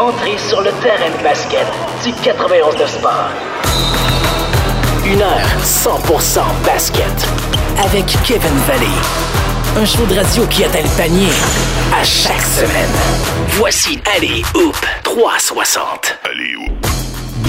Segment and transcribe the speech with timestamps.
[0.00, 1.66] entrez sur le terrain de basket
[2.02, 3.30] du 91 de Sport.
[5.04, 7.28] Une heure 100% basket
[7.84, 8.86] avec Kevin Valley.
[9.76, 11.28] Un show de radio qui atteint le panier
[11.94, 12.90] à chaque semaine.
[13.50, 16.18] Voici Allez Hoop 360.
[16.24, 16.69] Allez Hoop.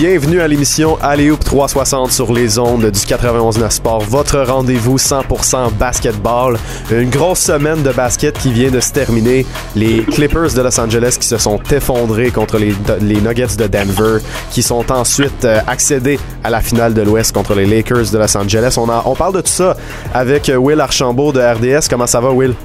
[0.02, 6.58] Bienvenue à l'émission Hoop 360 sur les ondes du 91.9 Sport, votre rendez-vous 100% basketball.
[6.90, 9.46] Une grosse semaine de basket qui vient de se terminer.
[9.76, 12.74] Les Clippers de Los Angeles qui se sont effondrés contre les,
[13.22, 17.68] Nuggets de Denver, qui sont ensuite euh, accédés à la finale de l'Ouest contre les
[17.68, 18.74] Lakers de Los Angeles.
[18.78, 19.78] On, a, on parle de tout ça
[20.16, 21.88] avec Will Archambault de RDS.
[21.88, 22.56] Comment ça va, Will?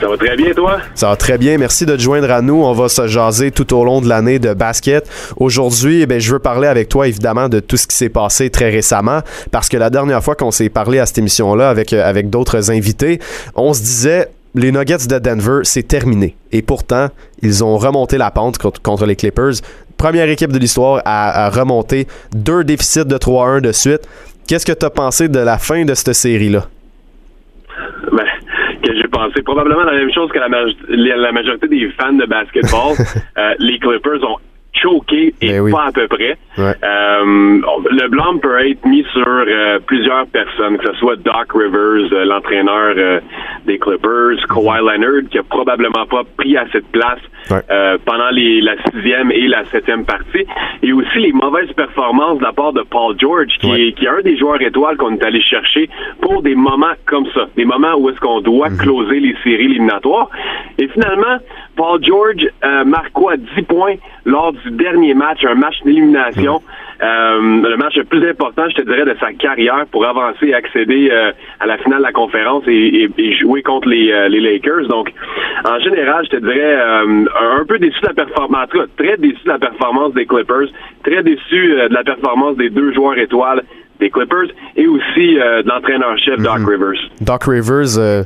[0.00, 0.78] Ça va très bien, toi?
[0.94, 1.58] Ça va très bien.
[1.58, 2.62] Merci de te joindre à nous.
[2.62, 5.08] On va se jaser tout au long de l'année de basket.
[5.36, 8.70] Aujourd'hui, eh je veux parler avec toi, évidemment, de tout ce qui s'est passé très
[8.70, 12.30] récemment, parce que la dernière fois qu'on s'est parlé à cette émission-là avec, euh, avec
[12.30, 13.18] d'autres invités,
[13.54, 16.36] on se disait les Nuggets de Denver, c'est terminé.
[16.52, 17.08] Et pourtant,
[17.42, 19.54] ils ont remonté la pente contre, les Clippers.
[19.96, 24.02] Première équipe de l'histoire à, à, remonter deux déficits de 3-1 de suite.
[24.46, 26.68] Qu'est-ce que tu as pensé de la fin de cette série-là?
[29.14, 32.96] Pensé probablement la même chose que la, la majorité des fans de basketball.
[33.38, 34.38] euh, les Clippers ont
[34.74, 35.72] choqué et Ben oui.
[35.72, 36.36] pas à peu près.
[36.58, 36.74] Ouais.
[36.84, 42.12] Euh, le blâme peut être mis sur euh, plusieurs personnes, que ce soit Doc Rivers,
[42.12, 42.94] euh, l'entraîneur
[43.66, 47.60] des Clippers, Kawhi Leonard, qui a probablement pas pris assez de place Ouais.
[48.06, 50.46] pendant les, la sixième et la septième partie,
[50.82, 53.88] et aussi les mauvaises performances de la part de Paul George, qui, Ouais.
[53.88, 55.90] est, qui est un des joueurs étoiles qu'on est allé chercher
[56.22, 58.78] pour des moments comme ça, des moments où est-ce qu'on doit Mhm.
[58.78, 60.30] closer les séries éliminatoires.
[60.78, 61.36] Et finalement,
[61.76, 63.94] Paul George euh, marque quoi 10 points
[64.24, 66.54] lors du dernier match, un match d'élimination.
[66.54, 66.60] Mhm.
[67.02, 70.54] Euh, le match le plus important, je te dirais, de sa carrière pour avancer et
[70.54, 74.28] accéder euh, à la finale de la conférence et, et- et jouer contre les, euh,
[74.28, 74.86] les Lakers.
[74.88, 75.12] Donc,
[75.68, 79.58] en général, je te dirais un, peu déçu de la performance, très déçu de la
[79.58, 80.68] performance des Clippers,
[81.02, 83.62] très déçu de la performance des deux joueurs étoiles
[84.00, 87.00] des Clippers et aussi de l'entraîneur-chef Doc Rivers.
[87.20, 88.24] Doc Rivers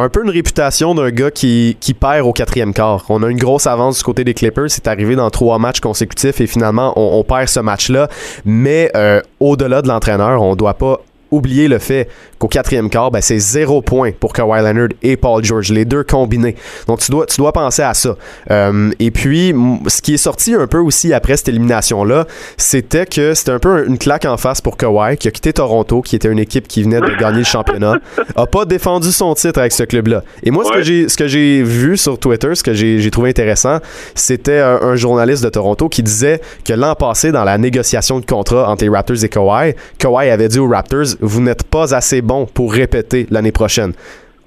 [0.00, 3.04] un peu une réputation d'un gars qui, qui perd au quatrième quart.
[3.08, 4.70] On a une grosse avance du côté des Clippers.
[4.70, 8.08] C'est arrivé dans trois matchs consécutifs et finalement, on, perd ce match-là.
[8.44, 13.20] Mais euh, au-delà de l'entraîneur, on doit pas oublier le fait qu'au quatrième quart, ben,
[13.20, 16.54] c'est zéro point pour Kawhi Leonard et Paul George, les deux combinés.
[16.86, 18.16] Donc tu dois, tu dois penser à ça.
[18.50, 19.54] Euh, et puis,
[19.86, 22.26] ce qui est sorti un peu aussi après cette élimination-là,
[22.56, 26.02] c'était que c'était un peu une claque en face pour Kawhi, qui a quitté Toronto,
[26.02, 27.96] qui était une équipe qui venait de gagner le championnat,
[28.36, 30.22] a pas défendu son titre avec ce club-là.
[30.42, 30.82] Et moi, ce que Ouais.
[30.84, 33.78] j'ai ce que j'ai vu sur Twitter, ce que j'ai j'ai trouvé intéressant,
[34.14, 38.26] c'était un, un journaliste de Toronto qui disait que l'an passé, dans la négociation de
[38.26, 42.22] contrat entre les Raptors et Kawhi, Kawhi avait dit aux Raptors vous n'êtes pas assez
[42.22, 43.92] bon pour répéter l'année prochaine.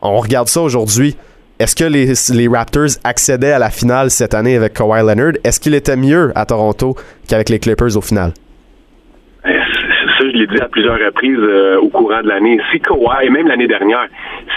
[0.01, 1.15] On regarde ça aujourd'hui.
[1.59, 5.33] Est-ce que les, les Raptors accédaient à la finale cette année avec Kawhi Leonard?
[5.43, 6.95] Est-ce qu'il était mieux à Toronto
[7.27, 8.31] qu'avec les Clippers au final?
[10.19, 12.59] Ça, je l'ai dit à plusieurs reprises euh, au courant de l'année.
[12.71, 14.07] Si Kawhi, et même l'année dernière,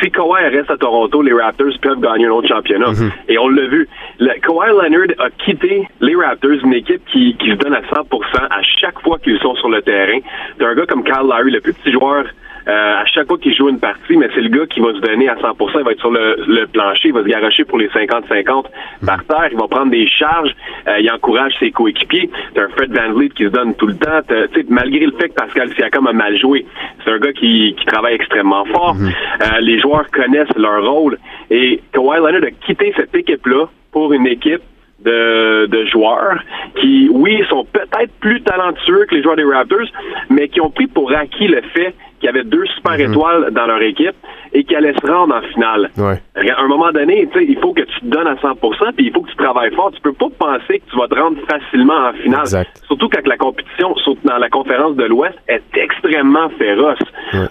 [0.02, 2.90] si Kawhi reste à Toronto, les Raptors peuvent gagner un autre championnat.
[3.28, 3.88] Et on l'a vu.
[4.18, 8.02] Le, Kawhi Leonard a quitté les Raptors, une équipe qui, qui se donne à 100%
[8.50, 10.18] à chaque fois qu'ils sont sur le terrain.
[10.58, 12.24] T'as un gars comme Kyle Lowry, le plus petit joueur
[12.66, 15.28] à chaque fois qu'il joue une partie, mais c'est le gars qui va se donner
[15.28, 15.70] à 100%.
[15.78, 18.64] Il va être sur le, le plancher, il va se garocher pour les 50-50
[19.04, 19.48] par terre.
[19.50, 20.54] Il va prendre des charges.
[20.88, 22.30] euh, il encourage ses coéquipiers.
[22.54, 24.20] T'as un Fred Van Vliet qui se donne tout le temps.
[24.68, 26.64] Malgré le fait que Pascal Siakam a mal joué,
[27.04, 28.96] c'est un gars qui, qui travaille extrêmement fort.
[29.00, 31.18] Euh, les joueurs connaissent leur rôle.
[31.50, 34.62] Et Kawhi Leonard a quitté cette équipe-là pour une équipe
[35.04, 36.38] de, de joueurs
[36.80, 39.86] qui, oui, sont peut-être plus talentueux que les joueurs des Raptors,
[40.30, 43.66] mais qui ont pris pour acquis le fait qu'il y avait deux super étoiles dans
[43.66, 44.14] leur équipe
[44.52, 45.90] et qui allaient se rendre en finale.
[45.98, 46.22] Ouais.
[46.36, 49.06] À un moment donné, tu sais, il faut que tu te donnes à 100%, puis
[49.06, 49.90] il faut que tu travailles fort.
[49.92, 52.42] Tu peux pas penser que tu vas te rendre facilement en finale.
[52.42, 52.70] Exact.
[52.86, 56.98] Surtout quand la compétition, dans la conférence de l'Ouest, est extrêmement féroce.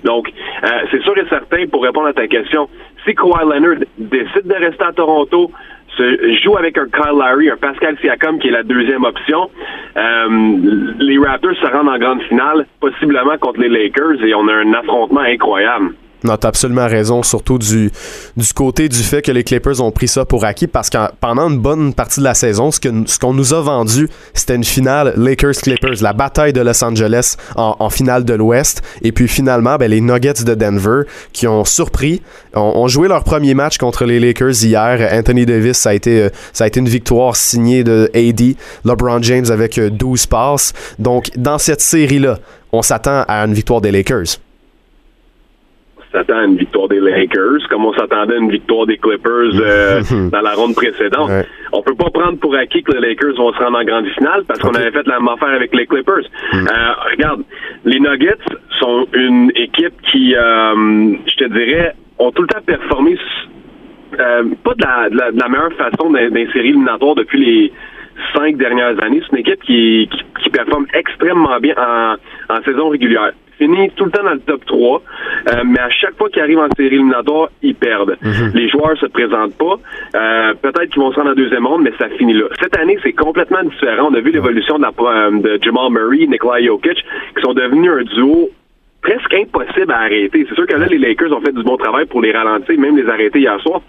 [0.05, 0.31] Donc,
[0.63, 2.69] euh, c'est sûr et certain, pour répondre à ta question,
[3.05, 5.51] si Kawhi Leonard décide de rester à Toronto,
[5.97, 9.49] se joue avec un Kyle Lowry, un Pascal Siakam qui est la deuxième option.
[9.97, 14.53] Euh, les Raptors se rendent en grande finale, possiblement contre les Lakers, et on a
[14.53, 15.93] un affrontement incroyable.
[16.23, 17.91] Non, t'as absolument raison, surtout du,
[18.37, 21.49] du côté du fait que les Clippers ont pris ça pour acquis parce que pendant
[21.49, 24.63] une bonne partie de la saison, ce que ce qu'on nous a vendu, c'était une
[24.63, 28.81] finale Lakers-Clippers, la bataille de Los Angeles en, finale de l'Ouest.
[29.01, 31.03] Et puis finalement, ben, les Nuggets de Denver
[31.33, 32.21] qui ont surpris,
[32.53, 35.09] ont, ont joué leur premier match contre les Lakers hier.
[35.11, 38.55] Anthony Davis, ça a été, euh, ça a été une victoire signée de AD.
[38.85, 40.73] LeBron James avec euh, 12 passes.
[40.99, 42.37] Donc, dans cette série-là,
[42.71, 44.37] on s'attend à une victoire des Lakers.
[46.11, 50.01] S'attend à une victoire des Lakers, comme on s'attendait à une victoire des Clippers euh,
[50.31, 51.29] dans la ronde précédente.
[51.73, 54.43] On peut pas prendre pour acquis que les Lakers vont se rendre en grande finale
[54.47, 56.25] parce qu'on avait fait la même affaire avec les Clippers.
[56.53, 56.67] Hmm.
[56.67, 57.43] Euh, regarde,
[57.85, 58.37] les Nuggets
[58.79, 63.17] sont une équipe qui, euh, je te dirais, ont tout le temps performé
[64.19, 67.73] euh, pas de la, de, la, meilleure façon d'insérer éliminatoire depuis les
[68.35, 69.21] cinq dernières années.
[69.21, 70.09] C'est une équipe qui,
[70.43, 72.15] qui, performe extrêmement bien en,
[72.53, 73.31] en saison régulière
[73.61, 75.01] finit tout le temps dans le top 3,
[75.49, 78.17] euh, mais à chaque fois qu'ils arrivent en série éliminatoire, ils perdent.
[78.21, 78.51] Mhm.
[78.55, 79.75] Les joueurs se présentent pas.
[80.15, 82.45] Euh, peut-être qu'ils vont se rendre en deuxième ronde, mais ça finit là.
[82.59, 84.09] Cette année, c'est complètement différent.
[84.11, 86.97] On a vu l'évolution de, de Jamal Murray, Nikola Jokic,
[87.35, 88.49] qui sont devenus un duo
[89.01, 90.45] presque impossible à arrêter.
[90.47, 92.97] C'est sûr que là, les Lakers ont fait du bon travail pour les ralentir, même
[92.97, 93.81] les arrêter hier soir.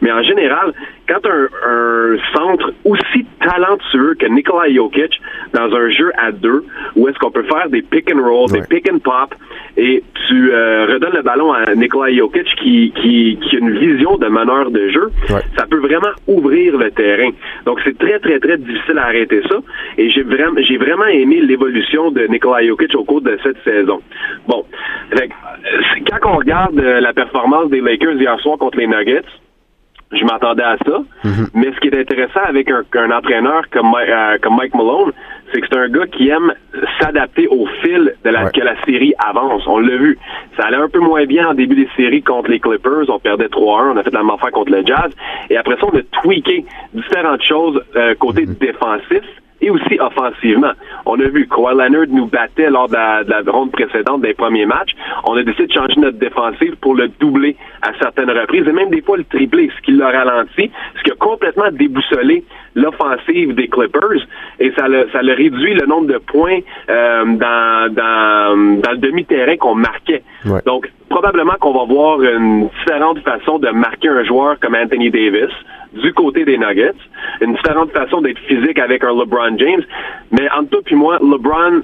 [0.00, 0.72] Mais en général,
[1.08, 5.20] quand un, un centre aussi talentueux que Nikola Jokic
[5.52, 6.64] dans un jeu à deux,
[6.94, 9.34] où est-ce qu'on peut faire des pick and roll, des pick and pop,
[9.76, 14.16] et tu euh, redonnes le ballon à Nikola Jokic qui, qui, qui a une vision
[14.18, 15.10] de meneur de jeu,
[15.56, 17.30] ça peut vraiment ouvrir le terrain.
[17.66, 19.56] Donc c'est très très très difficile à arrêter ça.
[19.98, 24.00] Et j'ai vraiment j'ai vraiment aimé l'évolution de Nikola Jokic au cours de cette saison.
[24.46, 24.59] Bon,
[26.10, 29.24] quand on regarde euh, la performance des Lakers hier soir contre les Nuggets,
[30.12, 31.02] je m'attendais à ça.
[31.24, 31.48] Mhm.
[31.54, 35.12] Mais ce qui est intéressant avec un, entraîneur comme, euh, comme Mike Malone,
[35.52, 36.52] c'est que c'est un gars qui aime
[37.00, 39.62] s'adapter au fil de la, que la série avance.
[39.66, 40.18] On l'a vu.
[40.56, 43.08] Ça allait un peu moins bien en début des séries contre les Clippers.
[43.08, 43.92] On perdait 3-1.
[43.92, 45.10] On a fait la même affaire contre le Jazz.
[45.48, 48.54] Et après ça, on a tweaké différentes choses euh, côté mhm.
[48.54, 49.22] défensif
[49.60, 50.72] et aussi offensivement.
[51.06, 54.92] On a vu Kawhi Leonard nous battait lors de la, ronde précédente des premiers matchs.
[55.24, 58.90] On a décidé de changer notre défensive pour le doubler à certaines reprises et même
[58.90, 63.68] des fois le tripler, ce qui l'a ralenti, ce qui a complètement déboussolé l'offensive des
[63.68, 64.26] Clippers
[64.58, 68.98] et ça le, ça le réduit le nombre de points euh, dans, dans, dans le
[68.98, 70.22] demi-terrain qu'on marquait.
[70.64, 75.50] Donc, probablement qu'on va voir une différente façon de marquer un joueur comme Anthony Davis
[75.92, 76.94] du côté des Nuggets,
[77.40, 79.82] une différente façon d'être physique avec un LeBron James.
[80.30, 81.82] Mais entre toi et moi, LeBron,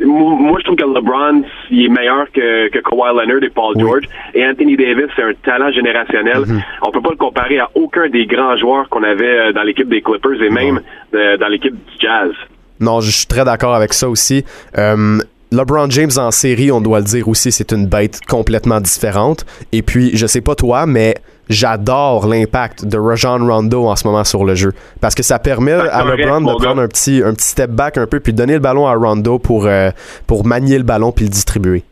[0.00, 4.04] moi, je trouve que LeBron, il est meilleur que, que Kawhi Leonard et Paul George.
[4.34, 6.38] Et Anthony Davis, c'est un talent générationnel.
[6.38, 6.62] Mm-hmm.
[6.82, 9.88] On peut pas le comparer à aucun des grands joueurs qu'on avait euh, dans l'équipe
[9.88, 10.80] des Clippers et même
[11.14, 12.32] euh, dans l'équipe du Jazz.
[12.80, 14.44] Non, je suis très d'accord avec ça aussi.
[14.76, 15.18] Euh,
[15.52, 19.44] LeBron James en série, on doit le dire aussi, c'est une bête complètement différente.
[19.70, 21.14] Et puis, je sais pas toi, mais
[21.48, 24.72] j'adore l'impact de Rajon Rondo en ce moment sur le jeu.
[25.00, 28.06] Parce que ça permet à LeBron de prendre un petit, un petit step back un
[28.06, 29.90] peu, puis de donner le ballon à Rondo pour, euh,
[30.26, 31.82] pour manier le ballon puis le distribuer.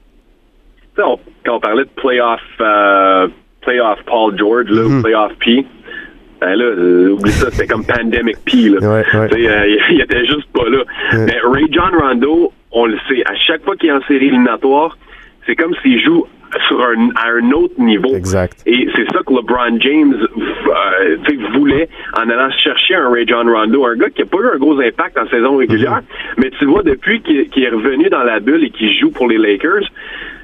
[0.96, 3.28] quand on parlait de playoff, euh,
[3.62, 5.02] playoff Paul George, là, mm-hmm.
[5.02, 5.66] playoff P,
[6.40, 8.70] ben là, euh, oublie ça, c'était comme Pandemic P.
[8.70, 9.02] Là.
[9.90, 10.84] il, était juste pas là.
[11.12, 14.96] Mais Ray John Rondo, on le sait, à chaque fois qu'il est en série éliminatoire,
[15.50, 16.26] c'est comme s'il joue
[16.68, 18.14] sur un, à un autre niveau.
[18.14, 18.62] Exact.
[18.66, 21.16] Et c'est ça que LeBron James euh,
[21.54, 24.58] voulait en allant chercher un Ray John Rondo, un gars qui n'a pas eu un
[24.58, 26.34] gros impact en saison régulière, mm-hmm.
[26.38, 29.38] mais tu vois, depuis qu'il est revenu dans la bulle et qu'il joue pour les
[29.38, 29.90] Lakers,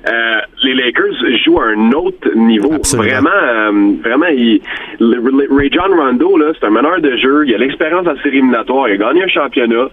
[0.08, 1.14] euh, les Lakers
[1.44, 2.72] jouent à un autre niveau.
[2.96, 4.60] Vraiment, euh, vraiment, il,
[5.00, 8.88] Ray John Rondo, là, c'est un meneur de jeu, il a l'expérience en série éliminatoire,
[8.88, 9.88] il a gagné un championnat.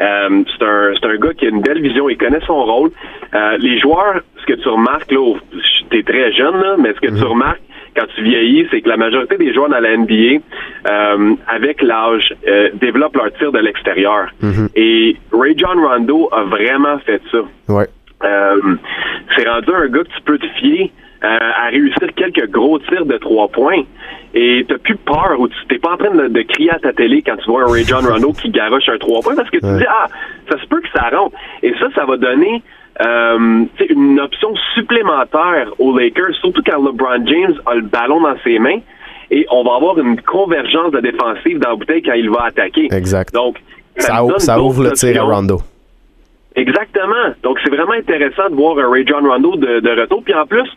[0.00, 2.90] Euh, c'est un, un gars qui a une belle vision, il connaît son rôle.
[3.34, 5.34] Euh, les joueurs, ce que tu remarques, là,
[5.90, 7.24] t'es très jeune, là, mais ce que tu mhm.
[7.24, 7.60] remarques
[7.96, 10.40] quand tu vieillis, c'est que la majorité des joueurs dans la NBA,
[10.88, 14.28] euh, avec l'âge, euh, développent leur tir de l'extérieur.
[14.40, 14.68] Mhm.
[14.76, 17.38] Et Ray John Rondo a vraiment fait ça.
[17.68, 17.86] Ouais.
[18.24, 18.76] Euh,
[19.36, 23.16] c'est rendu un gars que tu peux te fier à réussir quelques gros tirs de
[23.18, 23.82] trois points
[24.34, 27.22] et t'as plus peur ou tu t'es pas en train de, crier à ta télé
[27.22, 29.78] quand tu vois un Ray John Rondo qui garoche un trois points parce que tu
[29.78, 30.06] dis ah
[30.50, 32.62] ça se peut que ça rentre et ça ça va donner
[33.00, 38.58] euh, une option supplémentaire aux Lakers surtout quand LeBron James a le ballon dans ses
[38.58, 38.80] mains
[39.30, 42.88] et on va avoir une convergence de défensive dans la bouteille quand il va attaquer.
[42.92, 43.34] Exact.
[43.34, 43.56] Donc
[43.96, 44.24] ça,
[44.62, 45.60] ouvre, le tir à Rondo.
[46.58, 47.34] Exactement.
[47.42, 50.24] Donc, c'est vraiment intéressant de voir un Ray John Rondo de, de retour.
[50.24, 50.68] Puis en plus,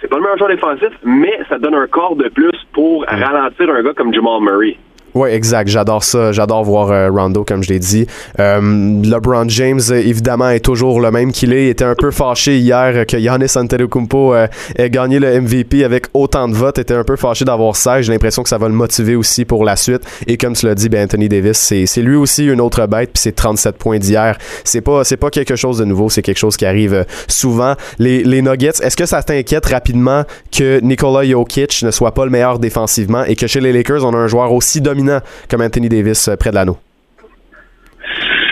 [0.00, 3.70] c'est pas le meilleur joueur défensif, mais ça donne un corps de plus pour ralentir
[3.70, 4.76] un gars comme Jamal Murray.
[5.14, 5.68] Oui, exact.
[5.68, 6.32] J'adore ça.
[6.32, 8.06] J'adore voir euh, Rondo, comme je l'ai dit.
[8.38, 8.60] Euh,
[9.02, 11.66] LeBron James, évidemment, est toujours le même qu'il est.
[11.66, 14.46] Il était un peu fâché hier que Giannis Antetokounmpo euh,
[14.76, 16.78] ait gagné le MVP avec autant de votes.
[16.78, 18.02] Il était un peu fâché d'avoir ça.
[18.02, 20.02] J'ai l'impression que ça va le motiver aussi pour la suite.
[20.26, 23.10] Et comme tu l'as dit, ben, Anthony Davis, c'est lui aussi une autre bête.
[23.14, 24.36] Puis c'est 37 points d'hier.
[24.64, 26.10] C'est pas, pas quelque chose de nouveau.
[26.10, 27.74] C'est quelque chose qui arrive euh, souvent.
[27.98, 30.24] Les, les Nuggets, est-ce que ça t'inquiète rapidement
[30.56, 34.12] que Nikola Jokic ne soit pas le meilleur défensivement et que chez les Lakers, on
[34.12, 34.97] a un joueur aussi dominant
[35.50, 36.78] comme Anthony Davis euh, près de l'anneau?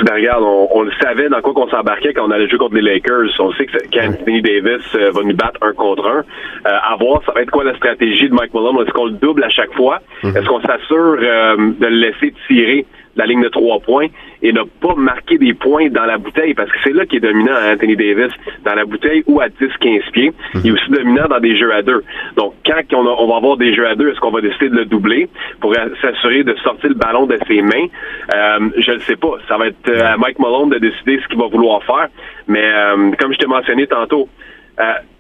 [0.07, 2.83] ben, regarde, on, le savait dans quoi qu'on s'embarquait quand on allait jouer contre les
[2.83, 3.31] Lakers.
[3.39, 6.19] On sait que qu'Anthony Davis euh, va nous battre un contre un.
[6.19, 6.23] Euh,
[6.65, 8.77] à voir, ça va être quoi la stratégie de Mike Malone?
[8.83, 10.01] Est-ce qu'on le double à chaque fois?
[10.23, 10.37] Mm-hmm.
[10.39, 12.87] Est-ce qu'on s'assure euh, de le laisser tirer
[13.17, 14.07] la ligne de trois points
[14.43, 17.21] et ne pas marquer des points dans la bouteille parce que c'est là qui est
[17.21, 18.33] dominant Anthony Davis
[18.65, 20.33] dans la bouteille ou à 10-15 pieds.
[20.55, 22.05] Il est aussi dominant dans des jeux à deux.
[22.37, 24.85] Donc quand on, va avoir des jeux à deux, est-ce qu'on va décider de le
[24.85, 25.29] doubler
[25.61, 27.87] pour s'assurer de sortir le ballon de ses mains?
[28.35, 29.37] Euh, je ne sais pas.
[29.49, 32.09] Ça va être euh, à Mike Malone de décider ce qu'il va vouloir faire.
[32.47, 34.29] Mais euh, comme je t'ai mentionné tantôt,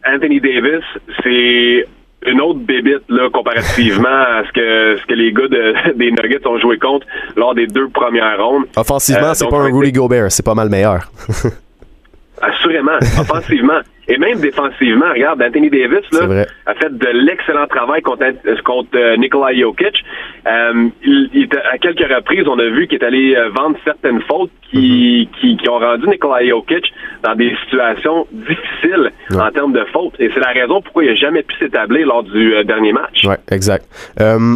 [0.07, 0.85] Anthony Davis,
[1.23, 1.87] c'est
[2.26, 5.49] une autre bébite là, comparativement à ce que, ce que les gars
[5.97, 7.06] des Nuggets ont joué contre
[7.37, 8.64] lors des deux premières rondes.
[8.76, 11.11] Offensivement, c'est pas un Rudy Gobert, c'est pas mal meilleur.
[12.42, 13.80] Assurément, offensivement.
[14.08, 18.25] Et même défensivement, regarde, Anthony Davis là, a fait de l'excellent travail contre,
[18.62, 20.04] contre euh, Nikola Jokic.
[20.46, 24.50] Euh, il, à quelques reprises, on a vu qu'il est allé euh, vendre certaines fautes
[24.70, 25.56] qui, mhm.
[25.56, 26.92] qui, ont rendu Nikola Jokic
[27.25, 30.14] dans des situations difficiles en termes de fautes.
[30.20, 33.22] Et c'est la raison pourquoi il n'a jamais pu s'établir lors du dernier match.
[33.25, 33.86] Oui, exact.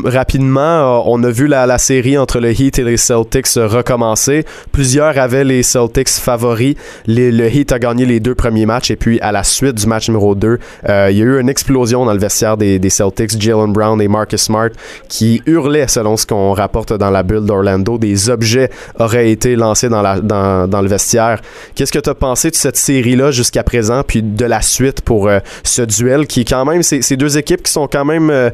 [0.04, 4.44] rapidement, on a vu la, la, série entre le Heat et les Celtics recommencer.
[4.72, 6.76] Plusieurs avaient les Celtics favoris.
[7.08, 9.86] le Heat a gagné les deux premiers matchs et puis à la la suite du
[9.86, 13.40] match numéro 2, euh, il y a eu une explosion dans le vestiaire des, Celtics.
[13.40, 14.68] Jalen Brown et Marcus Smart
[15.08, 17.96] qui hurlaient, selon ce qu'on rapporte dans la bulle d'Orlando.
[17.96, 18.68] Des objets
[18.98, 21.40] auraient été lancés dans, le vestiaire.
[21.74, 25.28] Qu'est-ce que tu as pensé de cette série-là jusqu'à présent, puis de la suite pour
[25.28, 28.50] euh, ce duel qui, quand même, ces deux équipes qui sont quand même, euh,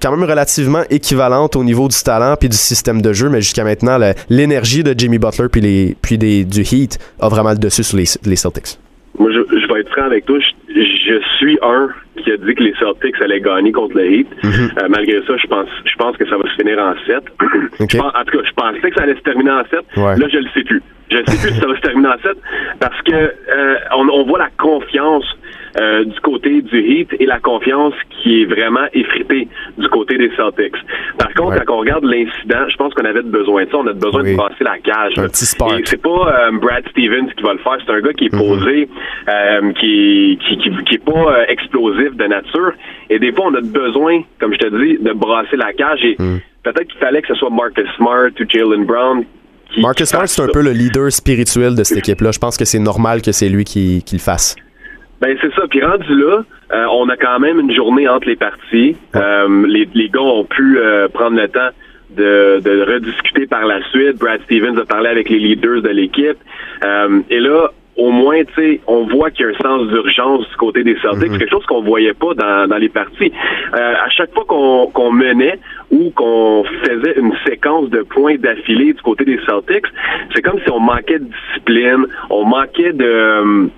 [0.00, 3.64] quand même relativement équivalentes au niveau du talent puis du système de jeu, mais jusqu'à
[3.64, 3.98] maintenant,
[4.30, 8.78] l'énergie de Jimmy Butler puis, du Heat a vraiment le dessus sur les Celtics.
[9.18, 10.38] Moi, je, je vais être franc avec toi.
[10.68, 11.88] Je, suis un
[12.22, 14.28] qui a dit que les Celtics allaient gagner contre le Heat.
[14.42, 14.70] Mhm.
[14.78, 17.22] Euh, malgré ça, je pense, je pense que ça va se finir en 7.
[17.80, 19.80] en tout cas, je pensais que ça allait se terminer en 7.
[19.96, 20.82] Là, je le sais plus.
[21.10, 22.32] Je ne sais plus si ça va se terminer en 7
[22.80, 25.26] parce que euh, on, on, voit la confiance
[25.80, 29.48] euh, du côté du Heat et la confiance qui est vraiment effritée
[29.78, 30.76] du côté des Celtics.
[31.18, 33.78] Par contre, quand on regarde l'incident, je pense qu'on avait besoin de ça.
[33.78, 35.14] On a besoin de passer la cage.
[35.16, 35.44] Un petit.
[35.44, 37.78] Et c'est pas euh, Brad Stevens qui va le faire.
[37.84, 38.38] C'est un gars qui est mhm.
[38.38, 38.88] posé,
[39.28, 42.72] euh, qui, qui, qui, est pas explosif de nature.
[43.10, 46.04] Et des fois, on a besoin, comme je te dis, de brasser la cage.
[46.04, 46.40] Et mhm.
[46.62, 49.24] peut-être qu'il fallait que ce soit Marcus Smart ou Jalen Brown
[49.78, 52.30] Marcus Smart, c'est un peu le leader spirituel de cette équipe-là.
[52.32, 54.56] Je pense que c'est normal que c'est lui qui, qui, le fasse.
[55.22, 55.62] Ben c'est ça.
[55.70, 58.96] Puis rendu là, euh, on a quand même une journée entre les parties.
[59.14, 61.70] Euh, les, les gars ont pu euh, prendre le temps
[62.10, 64.18] de, de rediscuter par la suite.
[64.18, 66.38] Brad Stevens a parlé avec les leaders de l'équipe.
[67.30, 70.56] et là, au moins, tu sais, on voit qu'il y a un sens d'urgence du
[70.56, 71.38] côté des Celtics, mhm.
[71.38, 73.32] quelque chose qu'on voyait pas dans, dans les parties.
[73.74, 75.58] Euh, à chaque fois qu'on menait
[75.90, 79.86] ou qu'on faisait une séquence de points d'affilée du côté des Celtics,
[80.34, 83.68] c'est comme si on manquait de discipline, on manquait de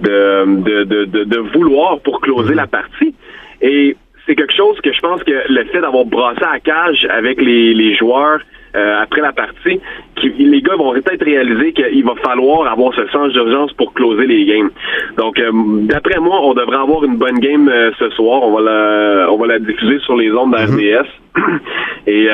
[0.00, 2.56] de, de, de, de vouloir pour closer mhm.
[2.56, 3.14] la partie.
[3.60, 7.40] Et c'est quelque chose que je pense que le fait d'avoir brassé à cage avec
[7.40, 8.40] les, les joueurs
[8.76, 9.80] euh, après la partie,
[10.16, 14.26] qui, les gars vont peut-être réaliser qu'il va falloir avoir ce sens d'urgence pour closer
[14.26, 14.70] les games.
[15.16, 15.50] Donc, euh,
[15.82, 18.42] d'après moi, on devrait avoir une bonne game euh, ce soir.
[18.42, 21.06] On va la, on va la diffuser sur les ondes d'RDS.
[21.36, 21.58] Mm-hmm.
[22.06, 22.28] Et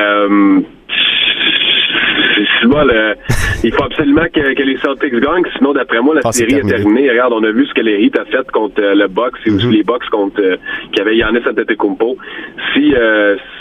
[3.64, 7.10] il faut absolument que, les Celtics gagnent, sinon d'après moi la ah, série est terminée.
[7.10, 9.66] Regarde, on a vu ce que les Heat a fait contre le Bucks et aussi
[9.66, 9.72] mm-hmm.
[9.72, 10.58] les Bucks contre
[10.92, 12.16] qui avait Yannis Antetokounmpo.
[12.72, 12.94] Si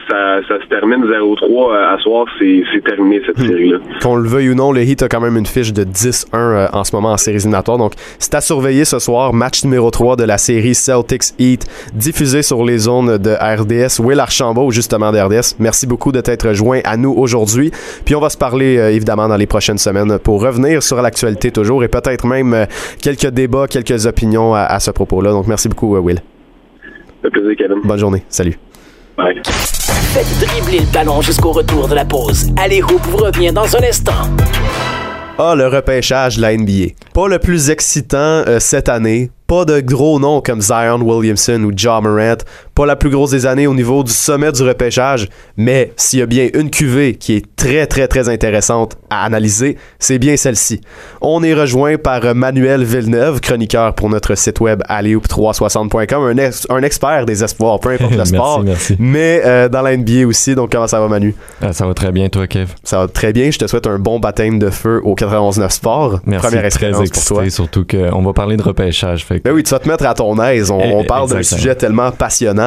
[0.10, 3.48] ça, se termine 0-3 à soir, c'est terminé cette hmm.
[3.48, 3.78] série-là.
[4.02, 6.68] Qu'on le veuille ou non, le Heat a quand même une fiche de 10-1 euh,
[6.74, 7.78] en ce moment en série éliminatoire.
[7.78, 9.34] Donc, c'est à surveiller ce soir.
[9.34, 14.02] Match numéro 3 de la série Celtics Heat, diffusé sur les zones de RDS.
[14.02, 15.56] Will Archambault, justement, de RDS.
[15.60, 17.72] Merci beaucoup de t'être joint à nous aujourd'hui.
[18.06, 21.52] Puis on va se parler, euh, évidemment, dans les prochaines semaines pour revenir sur l'actualité
[21.52, 22.66] toujours et peut-être même euh,
[23.02, 25.32] quelques débats, quelques opinions à, ce propos-là.
[25.32, 26.20] Donc, merci beaucoup, Will.
[27.24, 27.78] Un plaisir, Kevin.
[27.84, 28.24] Bonne journée.
[28.30, 28.58] Salut.
[29.16, 32.52] Faites dribbler le ballon jusqu'au retour de la pause.
[32.58, 34.30] Allez, Hoop vous revient dans un instant.
[35.40, 36.94] Ah, le repêchage de la NBA.
[37.14, 41.72] Pas le plus excitant euh, cette année, pas de gros noms comme Zion Williamson ou
[41.76, 42.38] John Morant,
[42.76, 45.28] pas la plus grosse des années au niveau du sommet du repêchage,
[45.58, 49.78] mais s'il y a bien une cuvée qui est très très très intéressante à analyser,
[50.00, 50.82] c'est bien celle-ci.
[51.22, 57.26] On est rejoint par Manuel Villeneuve, chroniqueur pour notre site web alleyoop360.com, un, un, expert
[57.26, 58.64] des espoirs, peu importe le sport,
[59.00, 60.56] mais euh, dans la NBA aussi.
[60.56, 61.36] Donc comment ça va Manu?
[61.62, 62.72] Ah, Ça va très bien toi Kev?
[62.84, 66.20] Ça va très bien, je te souhaite un bon baptême de feu au 91.9 Sport.
[66.26, 67.50] Merci, Première expérience très excité, pour toi.
[67.50, 69.26] surtout qu'on va parler de repêchage.
[69.44, 70.72] Ben oui, tu vas te mettre à ton aise.
[70.72, 72.63] On, parle d'un sujet tellement passionnant.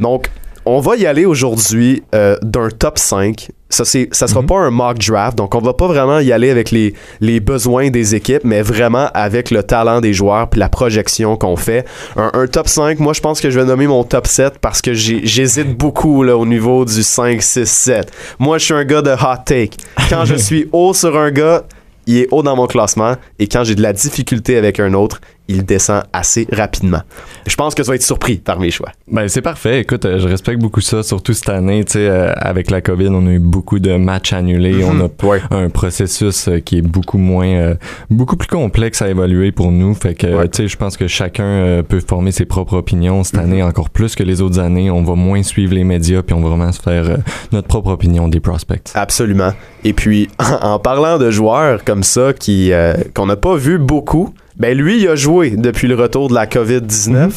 [0.00, 0.28] Donc,
[0.70, 3.48] on va y aller aujourd'hui euh, d'un top 5.
[3.70, 4.46] Ça, c'est, ça sera mhm.
[4.46, 7.88] pas un mock draft, donc on va pas vraiment y aller avec les, les besoins
[7.88, 11.86] des équipes, mais vraiment avec le talent des joueurs puis la projection qu'on fait.
[12.16, 14.92] Un, top 5, moi je pense que je vais nommer mon top 7 parce que
[14.92, 18.12] j'hésite beaucoup là, au niveau du 5, 6, 7.
[18.38, 19.76] Moi je suis un gars de hot take.
[20.10, 21.64] Quand je suis haut sur un gars,
[22.06, 25.20] il est haut dans mon classement et quand j'ai de la difficulté avec un autre,
[25.48, 27.00] il descend assez rapidement.
[27.46, 28.90] Je pense que tu vas être surpris par mes choix.
[29.10, 29.80] Ben, c'est parfait.
[29.80, 31.84] Écoute, euh, je respecte beaucoup ça, surtout cette année.
[31.84, 34.84] Tu sais, euh, avec la COVID, on a eu beaucoup de matchs annulés.
[34.84, 35.08] On a
[35.50, 37.74] un processus euh, qui est beaucoup moins,
[38.10, 39.94] beaucoup plus complexe à évaluer pour nous.
[39.94, 43.24] Fait que, tu sais, je pense que chacun peut former ses propres opinions.
[43.24, 43.42] Cette mm-hmm.
[43.42, 46.40] année, encore plus que les autres années, on va moins suivre les médias puis on
[46.40, 47.18] va vraiment se faire
[47.52, 48.90] notre propre opinion des prospects.
[48.94, 49.52] Absolument.
[49.84, 50.28] Et puis,
[50.62, 52.70] en, parlant de joueurs comme ça qui
[53.14, 56.46] qu'on n'a pas vu beaucoup, ben lui, il a joué depuis le retour de la
[56.46, 57.10] COVID-19.
[57.10, 57.30] Mhm.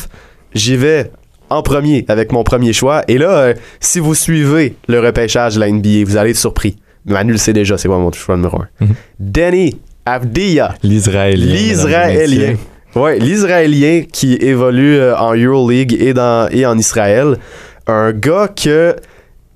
[0.54, 1.12] J'y vais
[1.50, 3.04] en premier avec mon premier choix.
[3.08, 6.78] Et là, euh, si vous suivez le repêchage de la NBA, vous allez être surpris.
[7.06, 8.68] Manu le sait déjà, c'est moi mon choix numéro un.
[8.80, 8.96] Mhm.
[9.20, 10.76] Danny Avdia.
[10.84, 11.54] L'Israélien.
[11.54, 12.56] L'Israélien.
[12.96, 17.38] Ouais, l'Israélien qui évolue euh, en Euroleague et, dans, et en Israël.
[17.88, 18.96] Un gars que,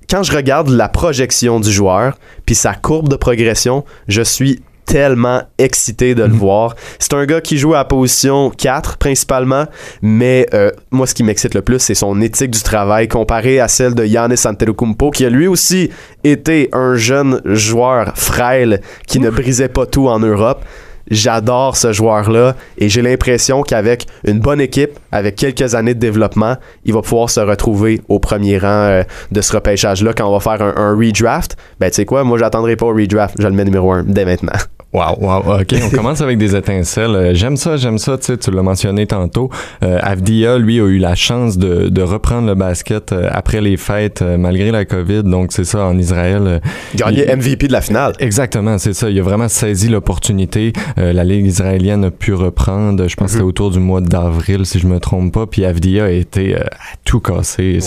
[0.08, 5.42] quand je regarde la projection du joueur, puis sa courbe de progression, je suis tellement
[5.58, 6.38] excité de le mhm.
[6.38, 6.76] voir.
[6.98, 9.66] C'est un gars qui joue à position 4 principalement,
[10.00, 13.68] mais euh, moi ce qui m'excite le plus c'est son éthique du travail comparé à
[13.68, 15.90] celle de Yannis Antetokounmpo qui a lui aussi
[16.24, 20.64] été un jeune joueur frêle qui ne brisait pas tout en Europe.
[21.08, 26.56] J'adore ce joueur-là et j'ai l'impression qu'avec une bonne équipe, avec quelques années de développement,
[26.84, 30.40] il va pouvoir se retrouver au premier rang euh, de ce repêchage-là quand on va
[30.40, 31.56] faire un, un redraft.
[31.78, 33.36] Ben, tu sais quoi, moi, j'attendrai pas au redraft.
[33.38, 34.58] Je le mets numéro un dès maintenant.
[34.96, 37.14] Wow, wow, ok, on commence avec des étincelles.
[37.14, 39.50] Euh, j'aime ça, j'aime ça, tu sais, tu l'as mentionné tantôt.
[39.84, 43.76] Euh, Avdia, lui, a eu la chance de, de reprendre le basket euh, après les
[43.76, 46.62] fêtes, malgré la COVID, donc c'est ça, en Israël.
[46.94, 48.14] Gagné MVP de la finale.
[48.20, 49.10] Exactement, c'est ça.
[49.10, 50.72] Il a vraiment saisi l'opportunité.
[50.96, 53.48] la Ligue israélienne a pu reprendre, je pense que c'était mhm.
[53.50, 56.70] autour du mois d'avril, si je me trompe pas, puis Avdia a été à
[57.04, 57.80] tout cassé.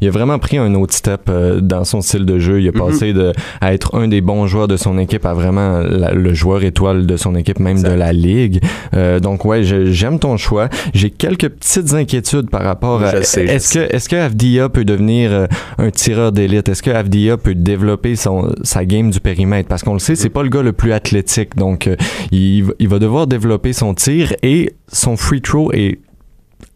[0.00, 2.60] Il a vraiment pris un autre step dans son style de jeu.
[2.60, 2.78] Il a mhm.
[2.78, 6.51] passé de, à être un des bons joueurs de son équipe à vraiment le joueur
[6.60, 8.60] étoile de son équipe, même de la ligue.
[8.94, 10.68] Euh, donc ouais, j'aime ton choix.
[10.94, 15.46] J'ai quelques petites inquiétudes par rapport à est-ce que est-ce que Avdia peut devenir euh,
[15.78, 16.68] un tireur d'élite?
[16.68, 19.68] Est-ce que Avdia peut développer son sa game du périmètre?
[19.68, 21.96] Parce qu'on le sait, c'est pas le gars le plus athlétique, donc euh,
[22.30, 25.98] il, il va devoir développer son tir et son free throw est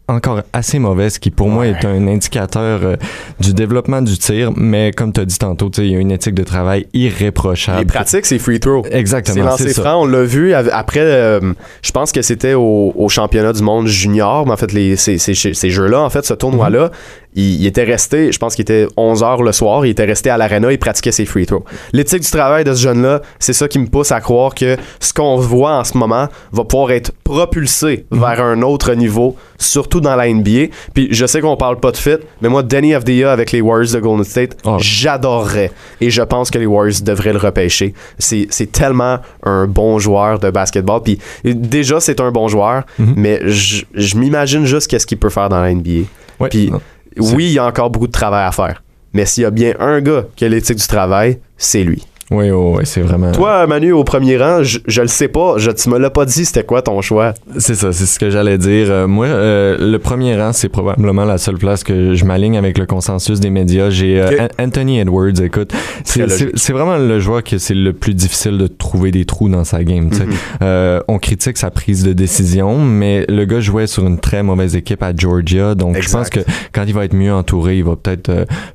[0.07, 2.95] encore assez mauvaise, qui pour moi est un indicateur euh,
[3.39, 6.33] du développement du tir, mais comme tu as dit tantôt, il y a une éthique
[6.33, 7.79] de travail irréprochable.
[7.79, 8.85] Les pratiques, c'est free throw.
[8.89, 9.57] Exactement.
[9.57, 13.87] C'est franc, on l'a vu après, euh, je pense que c'était au, championnat du monde
[13.87, 16.91] junior, mais en fait, les, ces, ces, ces jeux-là, en fait, ce tournoi-là,
[17.37, 20.37] il, était resté, je pense qu'il était 11 heures le soir, il était resté à
[20.37, 21.63] l'arena, il pratiquait ses free throws.
[21.93, 25.13] L'éthique du travail de ce jeune-là, c'est ça qui me pousse à croire que ce
[25.13, 28.19] qu'on voit en ce moment va pouvoir être propulsé mhm.
[28.19, 30.73] vers un autre niveau, surtout dans la NBA.
[30.95, 33.93] Puis je sais qu'on parle pas de fit, mais moi, Danny Avdia avec les Warriors
[33.93, 34.77] de Golden State, oh.
[34.79, 35.71] j'adorerais.
[36.01, 37.93] Et je pense que les Warriors devraient le repêcher.
[38.17, 41.01] C'est tellement un bon joueur de basketball.
[41.03, 43.13] Puis déjà, c'est un bon joueur, mhm.
[43.15, 46.05] mais je m'imagine juste qu'est-ce qu'il peut faire dans la NBA.
[46.49, 46.71] Puis
[47.19, 48.83] oui, il y a encore beaucoup de travail à faire.
[49.13, 52.05] Mais s'il y a bien un gars qui a l'éthique du travail, c'est lui.
[52.29, 53.31] Oui, oui, c'est vraiment.
[53.31, 55.57] Toi, Manu, au premier rang, je, je le sais pas.
[55.57, 57.33] Je, tu me l'as pas dit, c'était quoi ton choix?
[57.57, 58.87] C'est ça, c'est ce que j'allais dire.
[58.89, 62.77] Euh, moi, euh, le premier rang, c'est probablement la seule place que je m'aligne avec
[62.77, 63.89] le consensus des médias.
[63.89, 65.73] J'ai euh, Anthony Edwards, écoute.
[66.03, 69.85] C'est vraiment le joueur que c'est le plus difficile de trouver des trous dans sa
[69.85, 70.09] game.
[70.09, 71.03] Mm-hmm.
[71.07, 75.01] on critique sa prise de décision, mais le gars jouait sur une très mauvaise équipe
[75.01, 75.75] à Georgia.
[75.75, 76.41] Donc, je pense que
[76.73, 78.31] quand il va être mieux entouré, il va peut-être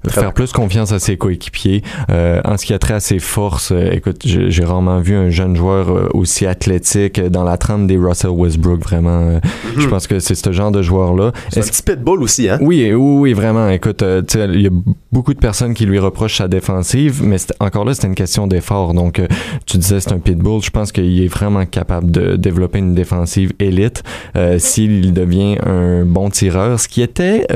[0.08, 1.82] faire plus confiance à ses coéquipiers.
[2.08, 5.57] en ce qui a trait à ses forces, euh, écoute, j'ai rarement vu un jeune
[5.57, 9.20] joueur euh, aussi athlétique dans la trempe des Russell Westbrook, vraiment.
[9.20, 9.40] Euh,
[9.76, 9.90] je mhm.
[9.90, 11.33] pense que c'est ce genre de joueur-là.
[11.50, 12.59] C'est un petit pitbull aussi, hein?
[12.61, 13.68] Oui, oui, oui, vraiment.
[13.68, 14.70] Écoute, il y a
[15.11, 18.94] beaucoup de personnes qui lui reprochent sa défensive, mais encore là, c'est une question d'effort.
[18.94, 19.20] Donc,
[19.66, 20.62] tu disais c'est un pitbull.
[20.62, 24.02] Je pense qu'il est vraiment capable de développer une défensive élite
[24.59, 26.78] s'il devient un bon tireur.
[26.78, 27.46] Ce qui était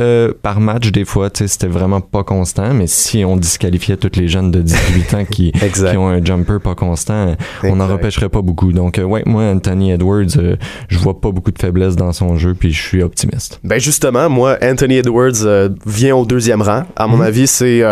[0.43, 4.51] par match, des fois, c'était vraiment pas constant, mais si on disqualifiait tous les jeunes
[4.51, 8.73] de 18 ans qui qui ont un jumper pas constant, on n'en repêcherait pas beaucoup.
[8.73, 10.57] Donc, euh, ouais, moi, Anthony Edwards, euh,
[10.89, 13.61] je vois pas beaucoup de faiblesses dans son jeu, puis je suis optimiste.
[13.65, 16.85] Ben justement, moi, Anthony Edwards euh, vient au deuxième rang.
[16.97, 17.23] À mon mhm.
[17.23, 17.83] avis, c'est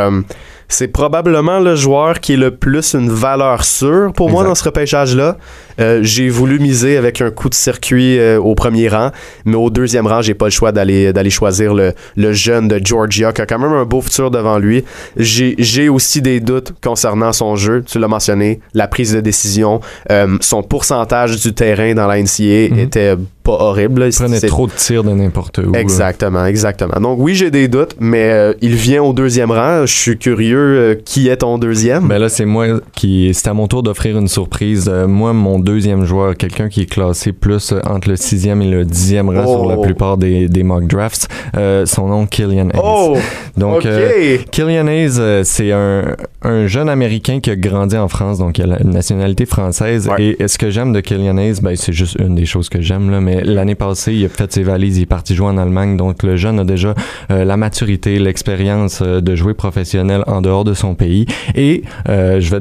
[0.68, 4.64] c'est probablement le joueur qui est le plus une valeur sûre pour moi dans ce
[4.64, 5.36] repêchage-là.
[5.80, 9.10] Euh, j'ai voulu miser avec un coup de circuit euh, au premier rang,
[9.44, 12.80] mais au deuxième rang, j'ai pas le choix d'aller d'aller choisir le, le jeune de
[12.82, 14.84] Georgia qui a quand même un beau futur devant lui.
[15.16, 17.82] J'ai j'ai aussi des doutes concernant son jeu.
[17.87, 22.68] Tu l'as mentionné, la prise de décision, euh, son pourcentage du terrain dans la NCAA
[22.70, 22.78] Mhm.
[22.78, 24.00] était pas horrible.
[24.02, 24.06] là.
[24.08, 25.72] Il prenait trop de tirs de n'importe où.
[25.72, 25.78] là.
[25.80, 26.98] Exactement, exactement.
[27.00, 29.84] Donc oui, j'ai des doutes, mais euh, il vient au deuxième rang.
[29.87, 32.08] Je suis curieux euh, qui est ton deuxième?
[32.08, 33.32] Ben là, c'est moi qui.
[33.34, 34.88] C'est à mon tour d'offrir une surprise.
[34.90, 38.68] Euh, moi, mon deuxième joueur, quelqu'un qui est classé plus euh, entre le sixième et
[38.70, 39.83] le dixième rang sur la Oh.
[39.83, 42.81] plupart des, des mock drafts, euh, son nom, Killian Hayes.
[42.83, 43.16] oh,
[43.57, 48.59] Donc, euh, Killian Hayes, c'est un, un jeune Américain qui a grandi en France, donc
[48.59, 50.09] il a la nationalité française.
[50.09, 50.37] Ouais.
[50.38, 53.11] Et, ce que j'aime de Killian Hayes, ben, c'est juste une des choses que j'aime,
[53.11, 55.96] là, mais l'année passée, il a fait ses valises, il est parti jouer en Allemagne,
[55.96, 56.94] donc le jeune a déjà
[57.31, 61.27] euh, la maturité, l'expérience de jouer professionnel en dehors de son pays.
[61.55, 62.61] Et je vais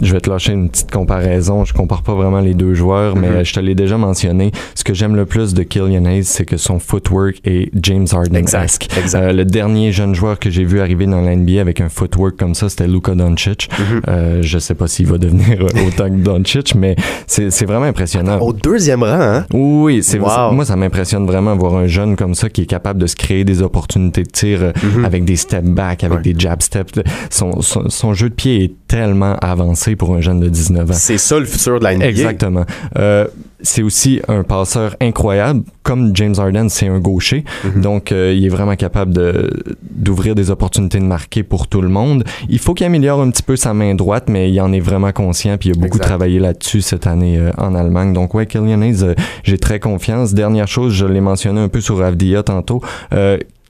[0.00, 1.64] je vais te lâcher une petite comparaison.
[1.64, 3.34] Je compare pas vraiment les deux joueurs, mais Mhm.
[3.36, 4.50] euh, je te l'ai déjà mentionné.
[4.74, 8.88] Ce que j'aime le plus de Killian Hayes, c'est que son footwork est James Harden-esque.
[9.14, 12.36] Euh, le dernier jeune joueur que j'ai vu arriver dans la NBA avec un footwork
[12.36, 13.68] comme ça, c'était Luka Doncic.
[13.78, 14.00] Mhm.
[14.08, 18.38] Euh, je sais pas s'il va devenir autant que Doncic, mais c'est vraiment impressionnant.
[18.40, 19.46] Au deuxième rang, hein?
[19.52, 20.52] Oui, c'est Wow.
[20.52, 23.44] moi ça m'impressionne vraiment voir un jeune comme ça qui est capable de se créer
[23.44, 25.04] des opportunités de tir euh, Mhm.
[25.04, 26.22] avec des step back, avec Ouais.
[26.32, 26.92] des jab steps.
[27.30, 30.94] Son, son, son jeu de pied est tellement avancé pour un jeune de 19 ans.
[30.94, 32.06] C'est ça le futur de la NBA.
[32.06, 32.64] Exactement.
[32.98, 33.26] Euh,
[33.62, 35.62] c'est aussi un passeur incroyable.
[35.82, 37.44] Comme James Harden, c'est un gaucher.
[37.64, 37.80] Mhm.
[37.82, 39.50] Donc, euh, il est vraiment capable de,
[39.82, 42.24] d'ouvrir des opportunités de marquer pour tout le monde.
[42.48, 45.12] Il faut qu'il améliore un petit peu sa main droite, mais il en est vraiment
[45.12, 45.56] conscient.
[45.58, 46.04] Puis il a beaucoup Exact.
[46.08, 48.12] travaillé là-dessus cette année euh, en Allemagne.
[48.12, 49.14] Donc, ouais, Killian Hayes, euh,
[49.44, 50.34] j'ai très confiance.
[50.34, 52.82] Dernière chose, je l'ai mentionné un peu sur Avdia tantôt.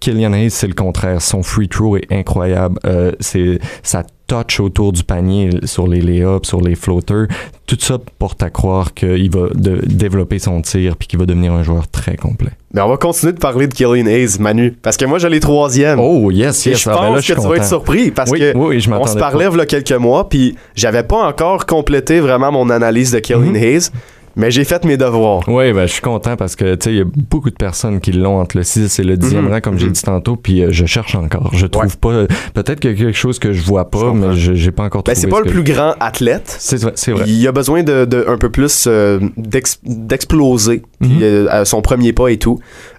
[0.02, 1.22] Killian Hayes, c'est le contraire.
[1.22, 2.78] Son free throw est incroyable.
[2.84, 7.26] Euh, c'est sa touch autour du panier sur les lay-ups, sur les floaters.
[7.66, 11.52] Tout ça porte à croire qu'il va de- développer son tir puis qu'il va devenir
[11.52, 12.50] un joueur très complet.
[12.74, 15.38] Mais on va continuer de parler de Killian Hayes, Manu, parce que moi, je l'ai
[15.40, 16.00] troisième.
[16.00, 16.82] Oh, yes, Et yes.
[16.82, 18.80] je Ah, pense ben là, je que tu vas être surpris parce oui, que oui,
[18.80, 22.50] je on se parlait il y a quelques mois, puis j'avais pas encore complété vraiment
[22.50, 23.56] mon analyse de Killian Mhm.
[23.56, 23.90] Hayes,
[24.36, 25.42] mais j'ai fait mes devoirs.
[25.48, 28.00] Oui, ben, je suis content parce que, tu sais, il y a beaucoup de personnes
[28.00, 29.52] qui l'ont entre le 6 et le 10e Mhm.
[29.52, 29.92] rang, comme j'ai Mhm.
[29.92, 31.50] dit tantôt, puis euh, je cherche encore.
[31.54, 32.26] Je trouve pas.
[32.54, 35.02] Peut-être qu'il y a quelque chose que je vois pas, mais je j'ai pas encore
[35.02, 35.20] Ben, trouvé.
[35.20, 36.54] c'est pas ce le plus grand athlète.
[36.58, 36.92] C'est vrai.
[36.94, 37.24] C'est vrai.
[37.28, 41.18] Il a besoin de, de un peu plus euh, d'ex- d'exploser, Mhm.
[41.22, 42.58] euh, son premier pas et tout.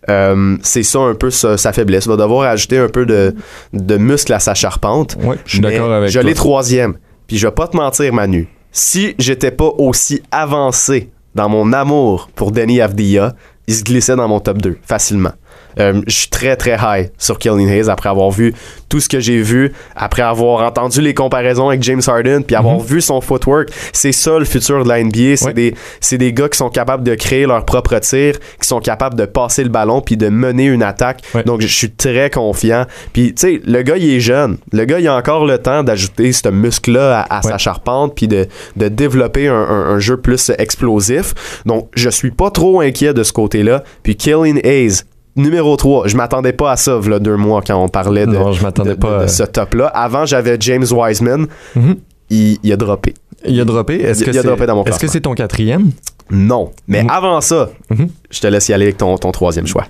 [0.10, 2.06] Euh, c'est ça un peu sa, sa faiblesse.
[2.06, 3.34] Il va devoir ajouter un peu de,
[3.74, 5.16] de muscle à sa charpente.
[5.24, 6.96] Ouais, je suis Mais d'accord avec Je l'ai troisième.
[7.28, 8.48] Puis je vais pas te mentir, Manu.
[8.72, 13.36] Si j'étais pas aussi avancé dans mon amour pour Denis Avdia,
[13.68, 15.34] il se glissait dans mon top 2 facilement.
[15.80, 18.54] Euh, je suis très très high sur Killian Hayes après avoir vu
[18.90, 22.76] tout ce que j'ai vu, après avoir entendu les comparaisons avec James Harden, puis avoir
[22.80, 22.86] Mhm.
[22.86, 23.70] vu son footwork.
[23.92, 25.36] C'est ça le futur de la NBA.
[25.36, 25.54] C'est Ouais.
[25.54, 29.16] des, c'est des gars qui sont capables de créer leur propre tir, qui sont capables
[29.16, 31.22] de passer le ballon puis de mener une attaque.
[31.34, 31.44] Ouais.
[31.44, 32.86] Donc je suis très confiant.
[33.14, 34.58] Puis tu sais, le gars il est jeune.
[34.72, 38.28] Le gars il a encore le temps d'ajouter ce muscle-là à, à sa charpente puis
[38.28, 41.34] de, de développer un, un- un jeu plus explosif.
[41.66, 43.84] Donc je suis pas trop inquiet de ce côté-là.
[44.04, 45.04] Puis Killian Hayes.
[45.36, 48.52] Numéro 3, je m'attendais pas à ça, là, deux mois, quand on parlait de, Non,
[48.52, 49.88] je m'attendais de- de- pas de à- ce top-là.
[49.88, 51.48] Avant, j'avais James Wiseman.
[51.76, 51.96] Mhm.
[52.30, 53.14] Il, il a droppé.
[53.46, 53.96] Il a droppé?
[54.02, 55.92] Est-ce que il a c'est droppé dans mon est-ce que c'est ton quatrième?
[56.30, 56.72] Non.
[56.88, 57.10] Mais Mhm.
[57.10, 58.08] avant ça, Mhm.
[58.30, 59.86] je te laisse y aller avec ton, ton troisième choix.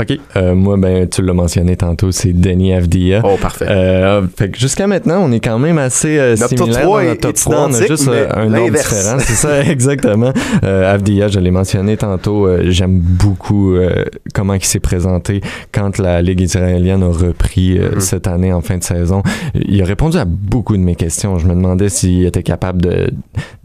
[0.00, 0.18] OK.
[0.36, 3.20] Euh, moi, ben, tu l'as mentionné tantôt, c'est Denis Avdia.
[3.24, 3.66] Oh, parfait.
[3.68, 6.96] Euh, fait que jusqu'à maintenant, on est quand même assez euh, Notre top similaire 3
[6.98, 7.56] dans est- notre top est 3.
[7.68, 9.16] On a juste euh, un nom différent.
[9.18, 10.32] C'est ça, exactement.
[10.64, 12.46] Euh, Avdia, je l'ai mentionné tantôt.
[12.46, 15.40] euh, J'aime beaucoup euh, comment il s'est présenté
[15.72, 18.00] quand la Ligue israélienne a repris Mhm.
[18.00, 19.22] cette année en fin de saison.
[19.54, 21.38] Il a répondu à beaucoup de mes questions.
[21.38, 23.10] Je me demandais s'il était capable de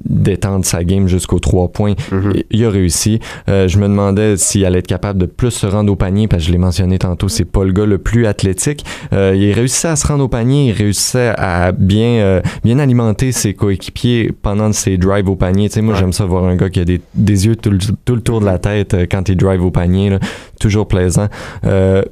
[0.06, 1.94] d'étendre sa game jusqu'aux trois points.
[2.12, 2.34] Mhm.
[2.52, 3.20] Il a réussi.
[3.50, 6.44] Euh, je me demandais s'il allait être capable de plus se rendre au panier, parce
[6.44, 8.86] que je l'ai mentionné tantôt, c'est pas le gars le plus athlétique.
[9.14, 13.32] Euh, il réussissait à se rendre au panier, il réussissait à bien, euh, bien alimenter
[13.32, 15.70] ses coéquipiers pendant ses drives au panier.
[15.70, 16.00] Tu sais, moi, Ouais.
[16.00, 18.40] j'aime ça voir un gars qui a des, des yeux tout le, tout le tour
[18.42, 20.10] de la tête euh, quand il drive au panier.
[20.10, 20.20] là.
[20.60, 21.28] Toujours plaisant.
[21.66, 22.04] Euh,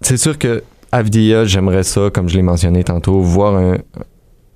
[0.00, 3.76] c'est sûr que Avdia, j'aimerais ça, comme je l'ai mentionné tantôt, voir un,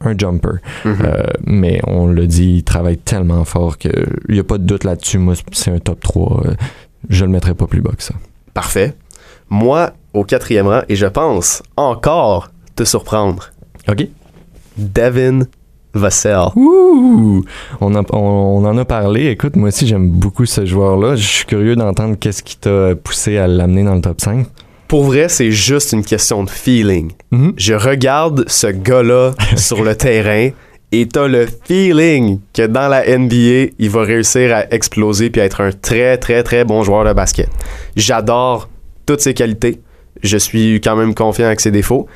[0.04, 0.60] un jumper.
[0.84, 0.96] Mhm.
[1.04, 3.92] Euh, mais on le dit, il travaille tellement fort qu'il
[4.28, 5.18] n'y a pas de doute là-dessus.
[5.18, 6.42] Moi, c'est un top 3.
[6.46, 6.54] euh,
[7.08, 8.14] je le mettrais pas plus bas que ça.
[8.54, 8.94] Parfait.
[9.50, 13.50] Moi, au quatrième rang, et je pense encore te surprendre,
[13.88, 14.06] OK.
[14.76, 15.40] Devin
[15.94, 16.46] Vassell.
[16.56, 17.44] Ouh!
[17.80, 19.26] On, en- on- on en a parlé.
[19.28, 21.16] Écoute, moi aussi, j'aime beaucoup ce joueur-là.
[21.16, 24.46] Je suis curieux d'entendre qu'est-ce qui t'a poussé à l'amener dans le top 5.
[24.88, 27.12] Pour vrai, c'est juste une question de feeling.
[27.30, 27.52] Mhm.
[27.56, 30.50] Je regarde ce gars-là sur le terrain
[30.94, 35.46] Et t'as le feeling que dans la NBA, il va réussir à exploser puis à
[35.46, 37.48] être un très, très, très bon joueur de basket.
[37.96, 38.68] J'adore
[39.06, 39.80] toutes ses qualités.
[40.22, 42.06] Je suis quand même confiant avec ses défauts.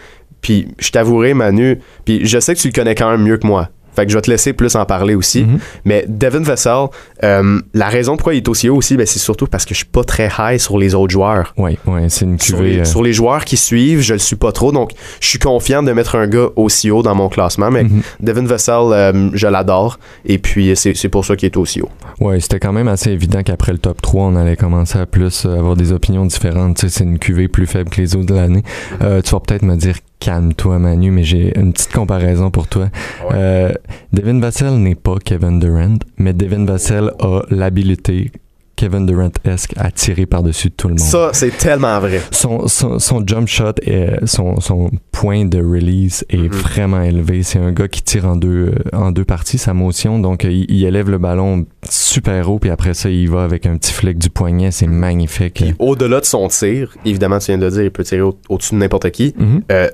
[0.43, 3.47] Puis je t'avouerai, Manu, puis je sais que tu le connais quand même mieux que
[3.47, 3.71] moi.
[3.97, 5.45] Fait que je vais te laisser plus en parler aussi.
[5.45, 5.59] Mhm.
[5.85, 6.87] Mais Devin Vessel,
[7.25, 9.79] euh, la raison pourquoi il est aussi haut aussi, ben, c'est surtout parce que je
[9.79, 11.55] suis pas très high sur les autres joueurs.
[11.57, 12.71] Ouais, ouais, c'est une Sur cuvée.
[12.75, 14.71] les, euh, sur les joueurs qui suivent, je le suis pas trop.
[14.73, 17.71] Donc, je suis confiant de mettre un gars aussi haut dans mon classement.
[17.71, 18.03] Mais Mhm.
[18.21, 19.99] Devin Vessel, euh, je l'adore.
[20.25, 21.89] Et puis, c'est pour ça qu'il est aussi haut.
[22.21, 25.47] Ouais, c'était quand même assez évident qu'après le top 3, on allait commencer à plus
[25.47, 26.77] avoir des opinions différentes.
[26.77, 28.63] Tu sais, c'est une cuvée plus faible que les autres de l'année.
[29.01, 32.89] Tu vas peut-être me dire, calme-toi, Manu, mais j'ai une petite comparaison pour toi.
[33.33, 33.73] Euh,
[34.13, 38.33] Devin Vassell n'est pas Kevin Durant, mais Devin Vassell a l'habilité
[38.77, 41.01] Kevin Durant-esque à tirer par-dessus tout le monde.
[41.01, 42.21] Ça, c'est tellement vrai.
[42.31, 46.49] Son, son, son jump shot, est, son, son point de release est Mhm.
[46.49, 47.43] vraiment élevé.
[47.43, 50.19] C'est un gars qui tire en deux, euh, en deux parties sa motion.
[50.19, 53.65] Donc, euh, il, il élève le ballon super haut, puis après ça, il va avec
[53.65, 54.71] un petit flick du poignet.
[54.71, 55.55] C'est magnifique.
[55.55, 58.39] Puis, au-delà de son tir, évidemment, tu viens de le dire, il peut tirer au-
[58.51, 59.35] au-dessus de n'importe qui.
[59.39, 59.63] Mhm.
[59.73, 59.89] Euh,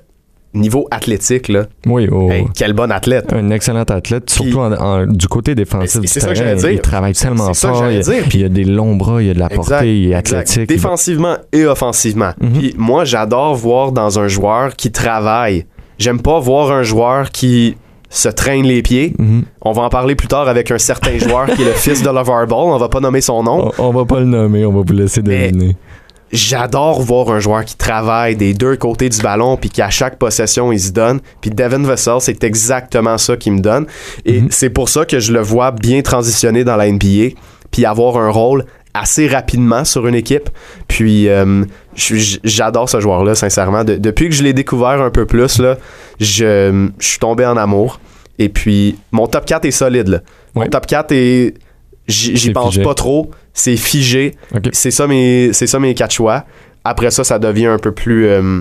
[0.55, 3.33] niveau athlétique, là, Oui, oh, hey, quel bon athlète.
[3.33, 6.71] un excellent athlète, Puis- surtout en- en- du côté défensif c'est ça que j'allais dire.
[6.71, 7.91] Il travaille tellement C'est ça que fort.
[7.91, 8.25] il, dire.
[8.29, 10.69] Puis il a des longs bras, il a de la portée, il est athlétique.
[10.69, 12.33] Défensivement et offensivement.
[12.41, 12.53] Mhm.
[12.53, 15.65] Puis moi, j'adore voir dans un joueur qui travaille.
[15.99, 17.77] J'aime pas voir un joueur qui
[18.11, 19.15] se traîne les pieds.
[19.19, 19.45] Mhm.
[19.63, 22.09] On va en parler plus tard avec un certain joueur qui est le fils de
[22.11, 22.59] LeVar Ball.
[22.71, 23.71] On va pas nommer son nom.
[23.79, 25.77] On, on va pas le nommer, on va vous laisser deviner.
[26.33, 30.73] J'adore voir un joueur qui travaille des deux côtés du ballon puis qu'à chaque possession,
[30.73, 31.21] il se donne.
[31.43, 33.87] Puis Devin Vessel, c'est exactement ça qu'il me donne.
[34.25, 34.49] Et Mhm.
[34.51, 37.35] c'est pour ça que je le vois bien transitionner dans la NBA
[37.71, 38.65] puis avoir un rôle
[38.95, 40.49] assez rapidement sur une équipe.
[40.89, 41.65] Puis euh,
[41.97, 43.85] j'adore ce joueur-là, sincèrement.
[43.85, 45.77] De- depuis que je l'ai découvert un peu plus, là,
[46.21, 48.01] je, je suis tombé en amour.
[48.39, 50.09] Et puis, mon top 4 est solide.
[50.09, 50.21] Là.
[50.55, 51.55] Mon top 4 est...
[52.09, 52.83] J'y pense figé.
[52.83, 53.31] pas trop.
[53.55, 54.35] C'est figé.
[54.73, 56.45] C'est ça mes c'est ça mes quatre choix.
[56.85, 58.61] Après ça, ça devient un peu plus euh,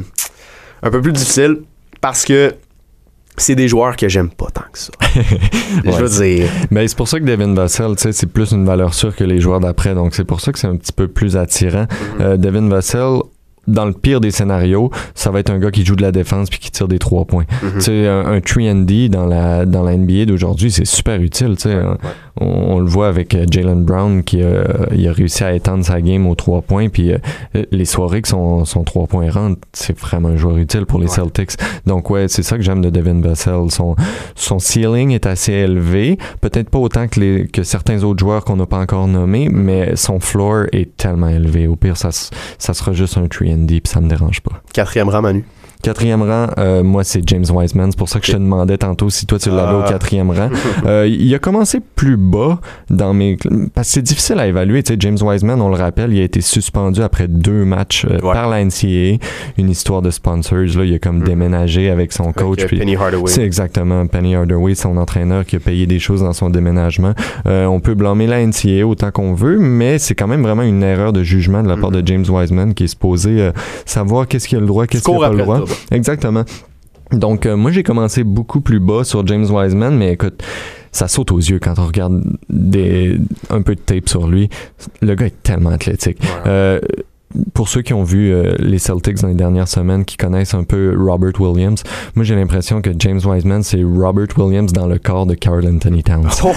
[0.84, 1.62] un peu plus difficile
[2.02, 2.54] parce que
[3.38, 4.92] c'est des joueurs que j'aime pas tant que ça.
[5.86, 6.50] Je veux dire.
[6.70, 9.24] Ben, c'est pour ça que Devin Vassell, tu sais, c'est plus une valeur sûre que
[9.24, 9.96] les joueurs d'après.
[9.96, 11.84] Donc, c'est pour ça que c'est un petit peu plus attirant.
[11.84, 12.22] Mm-hmm.
[12.22, 13.22] Euh, Devin Vassell,
[13.68, 16.50] dans le pire des scénarios, ça va être un gars qui joue de la défense
[16.50, 17.46] puis qui tire des trois points.
[17.76, 21.22] Tu sais, un, un 3 and D dans la, dans la NBA d'aujourd'hui, c'est super
[21.22, 21.56] utile.
[21.58, 21.78] Tu sais,
[22.40, 25.86] on, on le voit avec euh, Jalen Brown qui a, il a réussi à étendre
[25.86, 26.90] sa game aux trois points.
[26.90, 27.18] Puis euh,
[27.72, 31.06] les soirées que son, son trois points rentrent, c'est vraiment un joueur utile pour les
[31.12, 31.12] Ouais.
[31.16, 31.52] Celtics.
[31.86, 33.70] Donc, ouais, c'est ça que j'aime de Devin Vassell.
[33.70, 33.96] Son,
[34.36, 36.18] son ceiling est assez élevé.
[36.40, 39.96] Peut-être pas autant que, les, que certains autres joueurs qu'on n'a pas encore nommés, mais
[39.96, 41.68] son floor est tellement élevé.
[41.68, 44.00] Au pire, ça, ça sera juste un 3 D, puis ça.
[44.74, 45.44] Quatrième.
[45.82, 47.92] Quatrième rang, euh, moi, c'est James Wiseman.
[47.92, 49.90] C'est pour ça que je te demandais tantôt si toi, tu l'avais au Ah.
[49.90, 50.50] quatrième rang.
[50.86, 53.38] Euh, il a commencé plus bas dans mes...
[53.74, 54.82] Parce que c'est difficile à évaluer.
[54.84, 58.16] Tu sais, James Wiseman, on le rappelle, il a été suspendu après deux matchs euh,
[58.22, 58.34] Ouais.
[58.34, 59.18] par la NCAA.
[59.58, 60.58] Une histoire de sponsors.
[60.58, 61.24] Là, il a comme Mhm.
[61.24, 62.62] déménagé avec son coach.
[62.64, 63.28] euh, puis- Penny Hardaway.
[63.30, 67.14] c'est exactement Penny Hardaway, son entraîneur qui a payé des choses dans son déménagement.
[67.48, 70.84] Euh, on peut blâmer la NCAA autant qu'on veut, mais c'est quand même vraiment une
[70.84, 73.52] erreur de jugement de la part de James Wiseman qui est supposé euh,
[73.86, 75.60] savoir qu'est-ce qu'il a le droit, qu'est-ce qu'il n'a pas le droit.
[75.92, 76.46] Exactement.
[77.12, 80.42] Donc, euh, moi, j'ai commencé beaucoup plus bas sur James Wiseman, mais écoute,
[80.92, 83.18] ça saute aux yeux quand on regarde des,
[83.50, 84.50] un peu de tape sur lui.
[85.02, 86.20] Le gars est tellement athlétique.
[86.46, 86.80] Euh,
[87.54, 90.64] pour ceux qui ont vu euh, les Celtics dans les dernières semaines, qui connaissent un
[90.64, 91.84] peu Robert Williams,
[92.16, 96.04] moi j'ai l'impression que James Wiseman, c'est Robert Williams dans le corps de Carl Anthony
[96.04, 96.28] Towns.
[96.44, 96.52] Oh,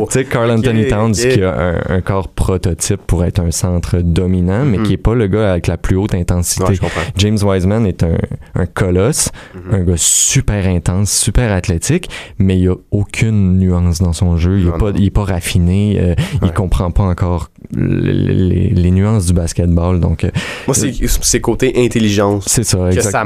[0.00, 0.06] oh.
[0.10, 1.54] Tu sais, Carl Anthony Towns qui a
[1.88, 4.84] un, un corps prototype pour être un centre dominant, mais Mhm.
[4.84, 6.64] qui est pas le gars avec la plus haute intensité.
[6.64, 6.88] Ouais.
[7.16, 8.16] James Wiseman est un,
[8.54, 9.74] un colosse, Mhm.
[9.74, 14.58] un gars super intense, super athlétique, mais il a aucune nuance dans son jeu.
[14.58, 15.98] Il, Non, est pas, il est pas raffiné.
[16.00, 16.54] euh, Il Ouais.
[16.54, 19.91] comprend pas encore les, les- les nuances du basketball.
[20.00, 20.30] Donc, euh,
[20.66, 22.88] Moi, c'est c'est côté intelligence c'est ça.
[22.92, 23.24] que ça.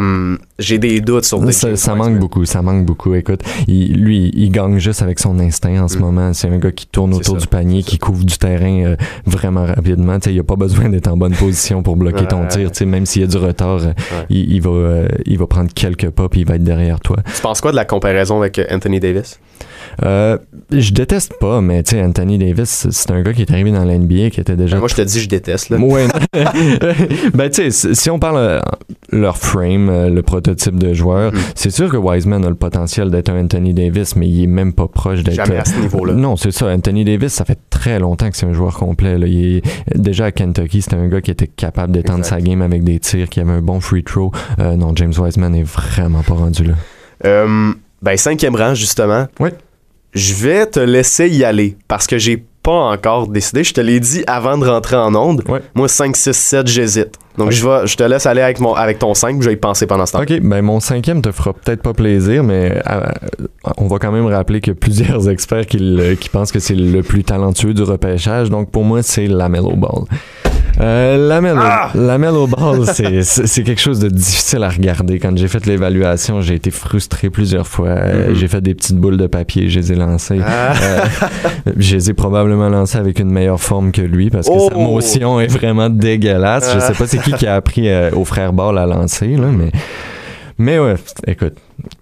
[0.58, 3.14] J'ai des doutes sur des ça, ça manque beaucoup, ça manque beaucoup.
[3.14, 6.00] Écoute, il- lui, il gagne juste avec son instinct en ce Mm.
[6.00, 6.32] moment.
[6.32, 9.66] C'est un gars qui tourne autour ça, du panier, qui couvre du terrain euh, vraiment
[9.66, 10.18] rapidement.
[10.18, 12.70] Tu sais, il a pas besoin d'être en bonne position pour bloquer ton tir.
[12.86, 13.92] Même s'il y a du retard, euh,
[14.30, 17.16] il, il va, euh, il va prendre quelques pas puis il va être derrière toi.
[17.34, 19.38] Tu penses quoi de la comparaison avec Anthony Davis?
[20.04, 20.38] Euh,
[20.70, 23.84] je déteste pas, mais tu sais, Anthony Davis, c'est un gars qui est arrivé dans
[23.84, 25.70] la NBA qui était déjà Moi, je te dis, je déteste.
[25.70, 25.78] Là.
[25.78, 26.06] Ouais.
[27.34, 28.60] ben, tu sais, si- on parle euh,
[29.12, 31.38] leur frame, euh, le prototype de joueur, Mhm.
[31.54, 34.72] c'est sûr que Wiseman a le potentiel d'être un Anthony Davis, mais il est même
[34.72, 35.34] pas proche d'être.
[35.34, 36.12] Jamais à ce niveau-là.
[36.14, 36.66] Non, c'est ça.
[36.66, 39.18] Anthony Davis, ça fait très longtemps que c'est un joueur complet.
[39.18, 39.26] là.
[39.26, 39.62] Il est-
[39.94, 43.28] déjà à Kentucky, c'était un gars qui était capable d'étendre sa game avec des tirs,
[43.28, 44.30] qui avait un bon free throw.
[44.58, 46.74] Non, James Wiseman est vraiment pas rendu là.
[47.24, 47.72] Euh,
[48.02, 49.26] Ben, cinquième rang, justement.
[49.40, 49.50] Oui.
[50.16, 53.62] Je vais te laisser y aller parce que j'ai pas encore décidé.
[53.62, 55.44] Je te l'ai dit avant de rentrer en onde.
[55.46, 55.60] Ouais.
[55.74, 57.18] Moi, 5, 6, 7, j'hésite.
[57.38, 59.56] Donc, je, vais, je te laisse aller avec, mon, avec ton 5, je vais y
[59.56, 60.22] penser pendant ce temps.
[60.22, 63.00] Ok, ben mon cinquième te fera peut-être pas plaisir, mais euh,
[63.78, 67.02] on va quand même rappeler a plusieurs experts qui, le- qui pensent que c'est le
[67.02, 68.50] plus talentueux du repêchage.
[68.50, 70.04] Donc pour moi, c'est la Mellow Ball.
[70.78, 71.90] Euh, la Mellow, Ah!
[71.94, 75.18] la Mellow Ball, c'est- quelque chose de difficile à regarder.
[75.18, 77.88] Quand j'ai fait l'évaluation, j'ai été frustré plusieurs fois.
[77.88, 78.34] Euh, Mhm.
[78.34, 80.38] J'ai fait des petites boules de papier, je les ai lancées.
[80.46, 80.72] Ah.
[80.82, 81.00] Euh,
[81.78, 84.80] je les ai probablement lancées avec une meilleure forme que lui parce que sa Oh!
[84.80, 86.70] motion est vraiment dégueulasse.
[86.72, 86.80] Je Ah.
[86.80, 89.70] sais pas c'est qui qui a appris euh, au frère Ball à lancer, là, mais.
[90.58, 90.94] Mais ouais,
[91.26, 91.52] écoute,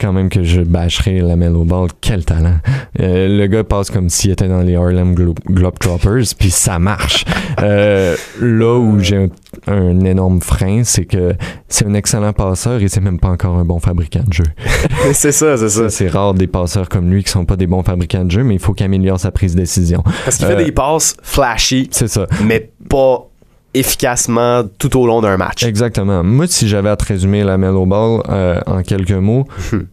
[0.00, 2.58] quand même que je bâcherai la Mellow Ball, quel talent.
[3.00, 7.24] Euh, le gars passe comme s'il était dans les Harlem Glo- Globetrotters, puis ça marche.
[7.60, 9.28] Euh, là où j'ai un,
[9.66, 11.34] un énorme frein, c'est que
[11.68, 14.44] c'est un excellent passeur et c'est même pas encore un bon fabricant de jeu.
[15.12, 15.82] c'est ça, c'est ça.
[15.82, 18.44] Ça, C'est rare des passeurs comme lui qui sont pas des bons fabricants de jeu,
[18.44, 20.04] mais il faut qu'il améliore sa prise de décision.
[20.24, 22.28] Parce qu'il Euh, fait des passes flashy, C'est ça.
[22.44, 23.26] mais pas
[23.74, 25.64] efficacement tout au long d'un match.
[25.64, 26.22] Exactement.
[26.24, 29.46] Moi, si j'avais à te résumer la Mellow Ball euh, en quelques mots,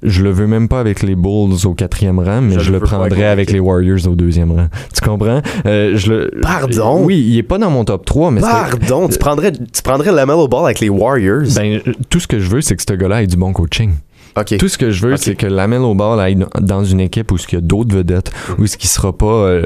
[0.03, 2.79] je le veux même pas avec les Bulls au quatrième rang, mais Je je, le
[2.79, 4.67] prendrais avec avec les Warriors au deuxième rang.
[4.93, 5.41] Tu comprends?
[5.65, 6.31] Euh, je le...
[6.41, 7.03] Pardon?
[7.03, 10.11] Oui, il est pas dans mon top 3, mais c'est- Pardon, tu prendrais, tu prendrais
[10.11, 11.43] la Mellow Ball avec les Warriors?
[11.55, 13.91] ben, tout ce que je veux, c'est que ce gars-là ait du bon coaching.
[14.37, 14.57] Ok.
[14.57, 17.37] Tout ce que je veux, c'est que la Mellow Ball aille dans une équipe où
[17.37, 19.65] il y a d'autres vedettes, où ce qui sera pas, euh,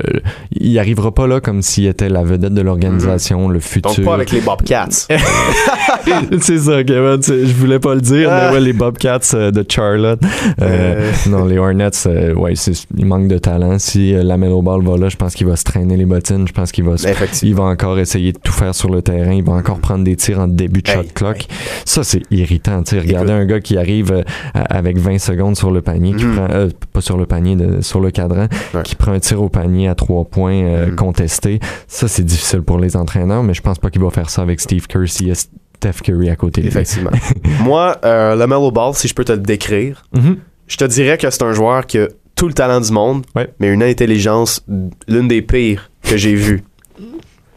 [0.52, 3.94] il arrivera pas là comme s'il était la vedette de l'organisation, le futur.
[3.96, 4.90] Donc pas avec les Bobcats.
[6.42, 7.20] c'est ça, Kevin.
[7.22, 8.48] Je voulais pas le dire, Ah.
[8.50, 10.20] mais ouais, les Bobcats euh, de Charlotte.
[10.62, 12.54] Euh, Non, les Hornets, euh, ouais,
[12.98, 13.78] il manque de talent.
[13.80, 16.48] Si euh, la Mellow Ball va là, je pense qu'il va se traîner les bottines.
[16.48, 17.08] Je pense qu'il va se-
[17.46, 19.34] il va encore essayer de tout faire sur le terrain.
[19.34, 21.46] Il va encore prendre des tirs en début de shot Hey, clock.
[21.86, 22.84] Ça, c'est irritant.
[22.84, 24.24] Tu sais, regardez un gars qui arrive euh,
[24.70, 26.36] avec 20 secondes sur le panier, qui Mhm.
[26.36, 28.84] prend, euh, pas sur le panier, de- sur le cadran, Ouais.
[28.84, 30.96] qui prend un tir au panier à trois points euh, Mhm.
[30.96, 31.60] contesté.
[31.88, 34.60] Ça, c'est difficile pour les entraîneurs, mais je pense pas qu'il va faire ça avec
[34.60, 36.72] Steve Kerr a Steph Curry à côté de lui.
[36.72, 37.12] Effectivement.
[37.64, 40.38] Moi, euh, le Mellow Ball, si je peux te le décrire, Mhm.
[40.68, 43.50] je te dirais que c'est un joueur qui a tout le talent du monde, Ouais.
[43.60, 44.64] mais une intelligence,
[45.08, 46.64] l'une des pires que j'ai vues.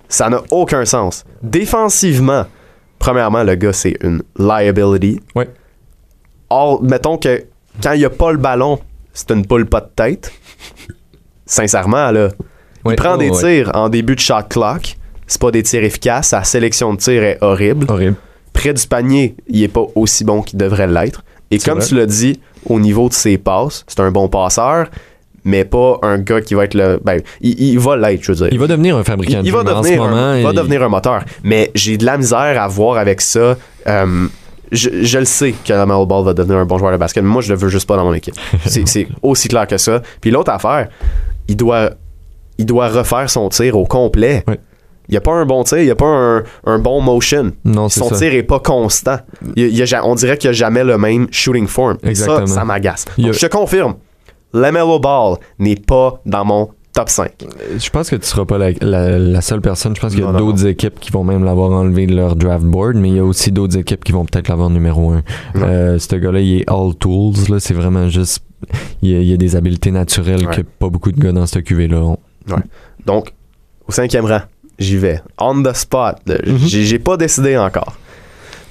[0.08, 1.24] Ça n'a aucun sens.
[1.42, 2.44] Défensivement,
[2.98, 5.20] premièrement, le gars, c'est une liability.
[5.34, 5.48] Ouais.
[6.50, 7.44] Or, mettons que
[7.82, 8.78] quand il n'y a pas le ballon,
[9.12, 10.32] c'est une poule pas de tête.
[11.46, 12.28] Sincèrement, là.
[12.84, 12.94] Ouais.
[12.94, 13.38] Il prend Oh, des ouais.
[13.62, 14.96] tirs en début de shot clock.
[15.26, 16.28] C'est pas des tirs efficaces.
[16.28, 18.16] Sa sélection de tirs est horrible Horrible.
[18.52, 21.22] près du panier, il est pas aussi bon qu'il devrait l'être.
[21.50, 21.86] Et comme vrai.
[21.86, 24.88] tu l'as dit, au niveau de ses passes, c'est un bon passeur,
[25.44, 26.98] mais pas un gars qui va être le.
[27.02, 28.48] Ben, il, il va l'être, je veux dire.
[28.52, 30.38] Il va devenir un fabricant Il- de il va mais en devenir, ce moment, un,
[30.38, 31.24] il va devenir un moteur.
[31.42, 33.56] Mais j'ai de la misère à voir avec ça.
[33.86, 34.26] Euh,
[34.72, 37.28] je, je le sais que Lamelo Ball va devenir un bon joueur de basket, mais
[37.30, 38.34] moi, je le veux juste pas dans mon équipe.
[38.66, 40.02] C'est aussi clair que ça.
[40.20, 40.88] Puis l'autre affaire,
[41.48, 41.90] il doit,
[42.58, 44.44] il doit refaire son tir au complet.
[45.08, 47.52] Il n'y a pas un bon tir, il n'y a pas un, un bon motion.
[47.64, 48.16] Non, Son ça.
[48.16, 49.18] tir est pas constant.
[49.56, 51.96] Il il a on dirait qu'il n'y a jamais le même shooting form.
[52.02, 52.46] Exactement.
[52.46, 53.06] Ça, ça m'agace.
[53.18, 53.94] A- Je te confirme,
[54.52, 57.30] Lamelo Ball n'est pas dans mon top 5.
[57.78, 59.94] Je pense que tu seras pas la, la- la seule personne.
[59.94, 62.64] Je pense qu'il y a d'autres équipes qui vont même l'avoir enlevé de leur draft
[62.64, 65.22] board, mais il y a aussi d'autres équipes qui vont peut-être l'avoir numéro un.
[65.56, 67.34] Euh, ce gars-là, il est all tools.
[67.60, 68.42] C'est vraiment juste.
[69.02, 70.56] Il y, a, il y a des habiletés naturelles Ouais.
[70.56, 72.18] que pas beaucoup de gars dans cette QV-là ont.
[73.06, 73.32] Donc,
[73.86, 74.40] au cinquième rang,
[74.80, 75.20] j'y vais.
[75.38, 76.16] On the spot.
[76.26, 76.58] Mhm.
[76.66, 77.96] J'ai j'ai pas décidé encore.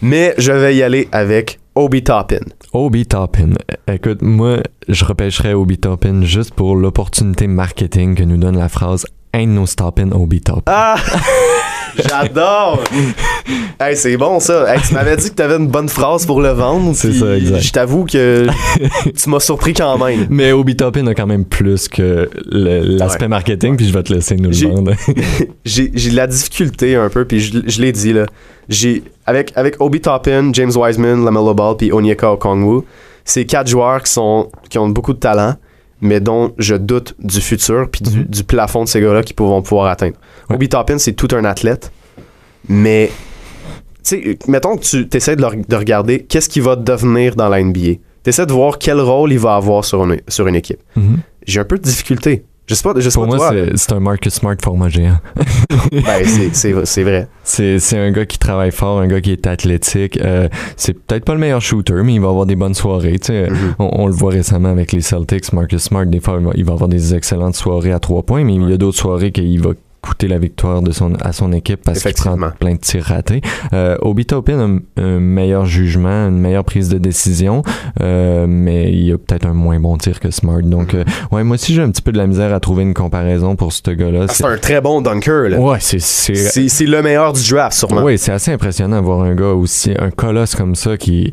[0.01, 2.39] Mais je vais y aller avec Obi Toppin.
[2.73, 3.49] Obi Toppin.
[3.87, 9.05] Écoute, moi, je repêcherais Obi Toppin juste pour l'opportunité marketing que nous donne la phrase
[9.31, 10.63] Ain't no stopping Obi Toppin.
[10.65, 10.95] Ah!
[12.09, 12.83] J'adore!
[13.79, 14.73] hey, c'est bon ça.
[14.73, 16.95] Hey, tu m'avais dit que tu avais une bonne phrase pour le vendre.
[16.95, 17.59] C'est ça, exact.
[17.61, 18.47] Je t'avoue que
[19.15, 20.25] tu m'as surpris quand même.
[20.31, 23.27] Mais Obi Toppin a quand même plus que l'aspect Ouais.
[23.27, 24.93] marketing, puis je vais te laisser nous le vendre.
[25.65, 28.25] J'ai j'ai de la difficulté un peu, puis je, je l'ai dit là.
[28.69, 32.81] J'ai avec avec Obi Toppin, James Wiseman, Lamelo Ball, puis Onyeka Okongwu,
[33.25, 35.53] c'est quatre joueurs qui sont qui ont beaucoup de talent,
[36.01, 38.23] mais dont je doute du futur puis du, Mhm.
[38.25, 40.15] du plafond de ces gars-là qu'ils vont pouvoir atteindre.
[40.49, 40.55] Ouais.
[40.55, 41.91] Obi Toppin, c'est tout un athlète,
[42.69, 43.11] mais
[44.03, 47.61] sais, mettons que tu essaies de, le- de regarder qu'est-ce qu'il va devenir dans la
[47.61, 47.95] NBA.
[48.23, 50.79] Tu essaies de voir quel rôle il va avoir sur une, sur une équipe.
[50.95, 51.17] Mhm.
[51.45, 52.43] J'ai un peu de difficulté.
[52.67, 55.17] Je sais pas, je sais Pour pas moi, c'est- un Marcus Smart format géant.
[55.91, 57.27] Ben, c'est- vrai.
[57.43, 60.19] C'est c'est un gars qui travaille fort, un gars qui est athlétique.
[60.21, 63.19] Euh, c'est peut-être pas le meilleur shooter, mais il va avoir des bonnes soirées.
[63.19, 63.49] tu sais.
[63.49, 63.75] Mhm.
[63.79, 65.53] on, on le voit récemment avec les Celtics.
[65.53, 68.43] Marcus Smart, des fois, il va- il va avoir des excellentes soirées à trois points,
[68.43, 69.71] mais il y a d'autres soirées qu'il va
[70.07, 73.41] coûté la victoire de son, à son équipe parce qu'il prend plein de tirs ratés.
[73.73, 77.63] Euh, Obi Topin a un, meilleur jugement, une meilleure prise de décision,
[78.01, 80.61] euh, mais il a peut-être un moins bon tir que Smart.
[80.61, 82.93] Donc, euh, ouais, moi aussi, j'ai un petit peu de la misère à trouver une
[82.93, 84.25] comparaison pour ce gars-là.
[84.29, 85.49] Ah, c'est un très bon dunker.
[85.49, 85.59] Là.
[85.59, 85.99] Ouais, c'est...
[85.99, 88.03] C'est le meilleur du draft, sûrement.
[88.03, 91.31] Oui, c'est assez impressionnant de voir un gars aussi, un colosse comme ça qui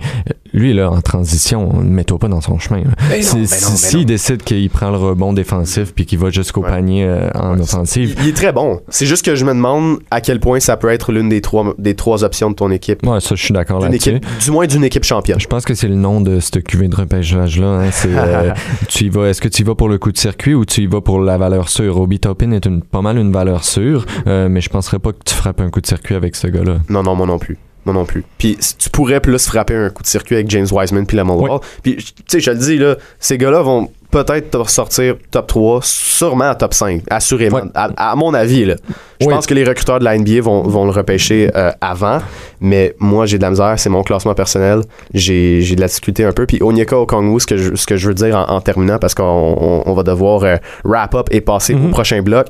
[0.55, 2.84] lui, là, en transition, mets-toi pas dans son chemin.
[3.20, 7.59] S'il si, décide qu'il prend le rebond défensif puis qu'il va jusqu'au panier euh, en
[7.59, 8.14] offensive.
[8.20, 8.80] Il, est très bon.
[8.88, 11.74] C'est juste que je me demande à quel point ça peut être l'une des trois,
[11.78, 13.05] des trois options de ton équipe.
[13.05, 14.20] Ouais, ça, je suis d'accord là-dessus.
[14.42, 15.40] Du moins d'une équipe championne.
[15.40, 17.66] Je pense que c'est le nom de cette cuvée de repêchage-là.
[17.66, 17.90] Hein.
[18.14, 18.52] Euh,
[18.88, 20.82] tu y vas, est-ce que tu y vas pour le coup de circuit ou tu
[20.82, 21.98] y vas pour la valeur sûre?
[21.98, 25.18] Obi Topin est une, pas mal une valeur sûre, euh, mais je penserais pas que
[25.24, 26.76] tu frappes un coup de circuit avec ce gars-là.
[26.88, 27.59] Non, non, moi non plus.
[27.87, 28.24] Non, non plus.
[28.39, 31.51] Puis tu pourrais plus frapper un coup de circuit avec James Wiseman puis la oui.
[31.82, 36.55] Puis tu sais, je le dis, là, ces gars-là vont peut-être sortir top 3, sûrement
[36.55, 37.62] top 5, assurément.
[37.74, 38.76] À, mon avis, là.
[39.20, 42.18] Je pense que les recruteurs de la NBA vont, vont le repêcher euh, avant,
[42.61, 43.74] mais moi, j'ai de la misère.
[43.76, 44.82] C'est mon classement personnel.
[45.12, 46.47] J'ai de la difficulté un peu.
[46.47, 49.82] Puis Onyeka Okongwu, ce que je, ce que je veux dire en, terminant, parce qu'on
[49.85, 51.91] on, va devoir euh, wrap up et passer au mm-hmm.
[51.91, 52.49] prochain bloc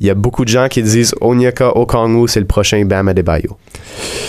[0.00, 3.56] il y a beaucoup de gens qui disent Onyeka Okongwu, c'est le prochain Bam Adebayo.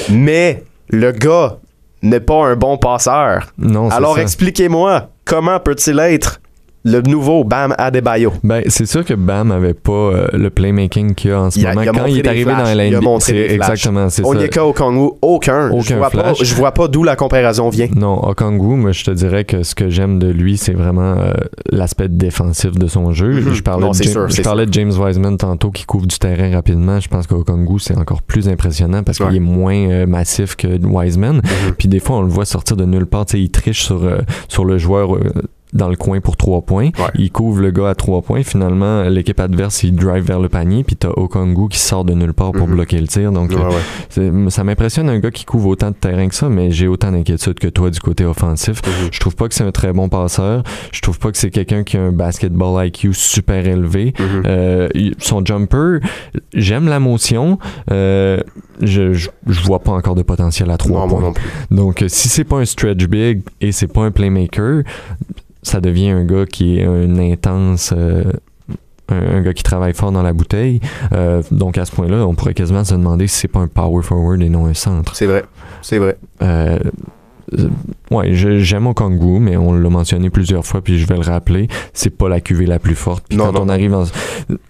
[0.09, 1.57] Mais le gars
[2.01, 3.51] n'est pas un bon passeur.
[3.57, 6.39] Non, Alors expliquez-moi, comment peut-il être
[6.85, 8.31] le nouveau Bam Adebayo.
[8.43, 11.81] Ben, c'est sûr que Bam avait pas euh, le playmaking qu'il a en ce moment.
[11.83, 14.63] Quand il est arrivé dans la NBA, c'est exactement c'est ça.
[14.65, 15.71] Okongwu, aucun.
[15.71, 17.87] aucun je vois pas, je vois pas d'où la comparaison vient.
[17.95, 21.33] Non, Okongwu, moi je te dirais que ce que j'aime de lui, c'est vraiment euh,
[21.71, 23.31] l'aspect défensif de son jeu.
[23.31, 23.53] Mm-hmm.
[23.53, 26.99] Je parlais, de, James, je parlais de James Wiseman tantôt qui couvre du terrain rapidement.
[26.99, 31.39] Je pense qu'Okongwu c'est encore plus impressionnant parce qu'il est moins euh, massif que Wiseman.
[31.39, 31.73] Mm-hmm.
[31.79, 34.07] Puis des fois on le voit sortir de nulle part, il triche sur
[34.47, 35.17] sur le joueur
[35.75, 36.89] dans le coin pour trois points.
[37.15, 38.41] Il couvre le gars à trois points.
[38.43, 40.83] Finalement, l'équipe adverse, il drive vers le panier.
[40.83, 42.75] Puis t'as Okongu qui sort de nulle part pour mhm.
[42.75, 43.31] bloquer le tir.
[43.31, 43.51] Donc,
[44.17, 47.11] euh, ça m'impressionne un gars qui couvre autant de terrain que ça, mais j'ai autant
[47.11, 48.81] d'inquiétude que toi du côté offensif.
[48.85, 49.09] Mhm.
[49.11, 50.63] Je trouve pas que c'est un très bon passeur.
[50.91, 54.13] Je trouve pas que c'est quelqu'un qui a un basketball IQ super élevé.
[54.17, 54.43] Mhm.
[54.45, 54.87] euh,
[55.19, 55.99] son jumper,
[56.53, 57.59] j'aime la motion.
[57.91, 58.39] Euh,
[58.81, 59.29] je, je,
[59.65, 61.33] vois pas encore de potentiel à trois points.
[61.71, 64.83] Donc, si c'est pas un stretch big et c'est pas un playmaker,
[65.65, 68.23] ça devient un gars qui est un intense euh,
[69.09, 70.79] un, gars qui travaille fort dans la bouteille.
[71.13, 74.01] Euh, donc à ce point-là, on pourrait quasiment se demander si c'est pas un power
[74.01, 75.15] forward et non un centre.
[75.15, 75.45] C'est vrai,
[75.81, 76.17] c'est vrai.
[76.41, 76.79] Euh,
[78.11, 82.09] ouais, j'aime Okongwu, mais on l'a mentionné plusieurs fois, puis je vais le rappeler, c'est
[82.09, 83.25] pas la cuvée la plus forte.
[83.29, 84.03] Puis quand on arrive en...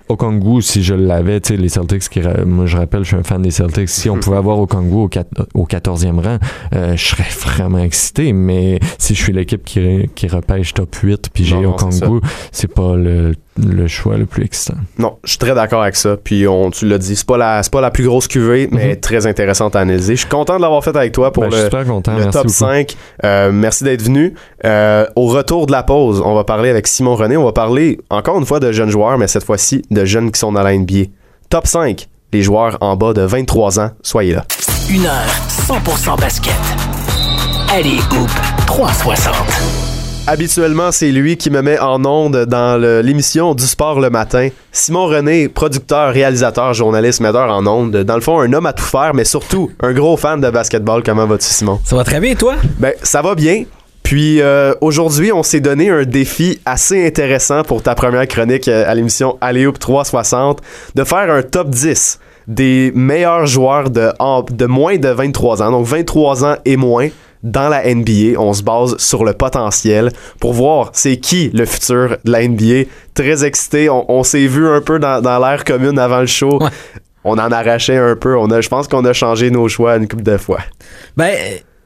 [0.08, 3.24] Okongwu, si je l'avais, tu sais, les Celtics, qui, moi je rappelle, je suis un
[3.24, 5.10] fan des Celtics, si on pouvait avoir Okongwu au,
[5.54, 6.38] au 14e rang,
[6.74, 11.30] euh, je serais vraiment excité, mais si je suis l'équipe qui, qui repêche top 8,
[11.34, 12.22] puis j'ai Okongwu,
[12.52, 14.76] c'est pas le le choix le plus excitant.
[14.98, 16.18] Non, je suis très d'accord avec ça.
[16.22, 19.00] Puis on, tu l'as dit, c'est pas la, pas la plus grosse cuvée, mais mhm.
[19.00, 20.16] très intéressante à analyser.
[20.16, 22.75] Je suis content de l'avoir fait avec toi pour ben, le, top 5.
[23.24, 24.34] Euh, merci d'être venu.
[24.66, 27.38] Euh, au retour de la pause, on va parler avec Simon René.
[27.38, 30.40] On va parler encore une fois de jeunes joueurs, mais cette fois-ci de jeunes qui
[30.40, 31.06] sont dans la NBA.
[31.50, 33.92] Top 5, les joueurs en bas de 23 ans.
[34.02, 34.46] Soyez là.
[34.90, 36.54] Une heure, 100% basket.
[37.72, 38.30] Allez, Hoop
[38.68, 39.85] 360.
[40.28, 44.50] Habituellement, c'est lui qui me met en onde dans l'émission du sport le matin.
[44.72, 47.98] Simon René, producteur, réalisateur, journaliste, metteur en onde.
[47.98, 51.04] Dans le fond, un homme à tout faire, mais surtout un gros fan de basketball.
[51.04, 51.80] Comment vas-tu, Simon?
[51.84, 52.56] Ça va très bien, toi?
[52.80, 53.66] Ben, ça va bien.
[54.02, 58.90] Puis euh, aujourd'hui, on s'est donné un défi assez intéressant pour ta première chronique euh,
[58.90, 60.60] à l'émission Alléoup 360,
[60.96, 64.12] de faire un top 10 des meilleurs joueurs de,
[64.52, 67.10] de moins de 23 ans, donc 23 ans et moins,
[67.46, 68.38] dans la NBA.
[68.38, 72.90] On se base sur le potentiel pour voir c'est qui le futur de la NBA.
[73.14, 73.88] Très excité.
[73.90, 76.60] On, s'est vu un peu dans, l'air commune avant le show.
[77.24, 78.38] On en arrachait un peu.
[78.38, 80.60] On a, je pense qu'on a changé nos choix une couple de fois.
[81.16, 81.34] Ben,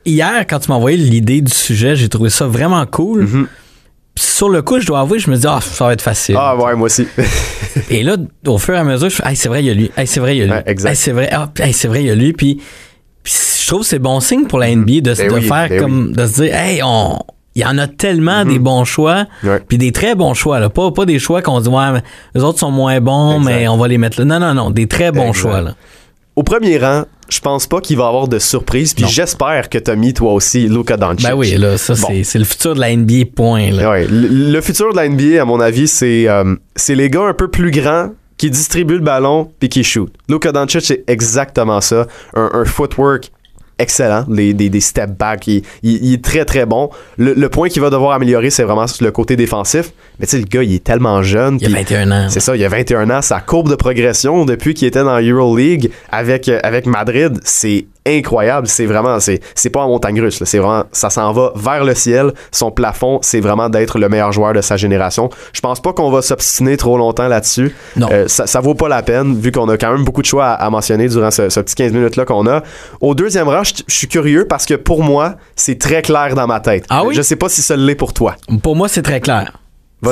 [0.05, 3.25] hier, quand tu m'as envoyé l'idée du sujet, j'ai trouvé ça vraiment cool.
[3.25, 3.45] Mm-hmm.
[4.15, 6.35] Sur le coup, je dois avouer, je me dis, ah, ça va être facile.
[6.37, 7.07] Ah, ouais, moi aussi.
[7.89, 9.91] et là, au fur et à mesure, je fais, c'est vrai, il y a lui.
[10.05, 10.95] c'est vrai, il y a lui.
[10.95, 12.33] c'est vrai, ah, c'est vrai, il y a lui.
[12.33, 12.59] Puis
[13.23, 13.31] je
[13.69, 16.41] trouve que c'est bon signe pour la NBA de, ben faire ben comme de se
[16.41, 17.19] dire hey on
[17.55, 18.63] il y en a tellement des mhm.
[18.63, 19.25] bons choix
[19.67, 22.01] puis des très bons choix là pas pas des choix qu'on dit ouais
[22.35, 24.87] les autres sont moins bons mais on va les mettre là non non non des
[24.87, 25.75] très bons choix là
[26.35, 29.77] au premier rang je pense pas qu'il va y avoir de surprise puis j'espère que
[29.77, 31.27] tu as mis toi aussi Luka Doncic.
[31.27, 33.99] Ben oui, là ça c'est le futur de la NBA point là.
[34.09, 37.49] le, futur de la NBA à mon avis c'est euh, c'est les gars un peu
[37.49, 38.09] plus grands
[38.39, 40.11] qui distribue le ballon puis qui shoot.
[40.29, 42.07] Luka Doncic, c'est exactement ça.
[42.33, 43.31] Un, footwork
[43.79, 46.89] excellent, des, des step back, il, est très très bon.
[47.17, 49.91] Le, point qu'il va devoir améliorer, c'est vraiment le côté défensif.
[50.19, 51.57] Mais tu sais, le gars, il est tellement jeune.
[51.61, 52.27] Il a 21 ans.
[52.29, 53.21] C'est ça, il a 21 ans.
[53.21, 58.67] Sa courbe de progression depuis qu'il était dans EuroLeague avec, euh, avec Madrid, c'est incroyable.
[58.67, 60.43] C'est vraiment, c'est, c'est pas en montagne russe.
[60.43, 62.33] C'est vraiment, ça s'en va vers le ciel.
[62.51, 65.29] Son plafond, c'est vraiment d'être le meilleur joueur de sa génération.
[65.53, 67.73] Je pense pas qu'on va s'obstiner trop longtemps là-dessus.
[67.95, 68.09] Non.
[68.11, 70.47] Euh, ça, ça vaut pas la peine, vu qu'on a quand même beaucoup de choix
[70.47, 72.61] à, mentionner durant ce, petit 15 minutes-là qu'on a.
[72.99, 76.59] Au deuxième rang, je suis curieux parce que pour moi, c'est très clair dans ma
[76.59, 76.85] tête.
[76.89, 77.15] Ah oui?
[77.15, 78.35] Je sais pas si ça l'est pour toi.
[78.61, 79.53] Pour moi, c'est très clair.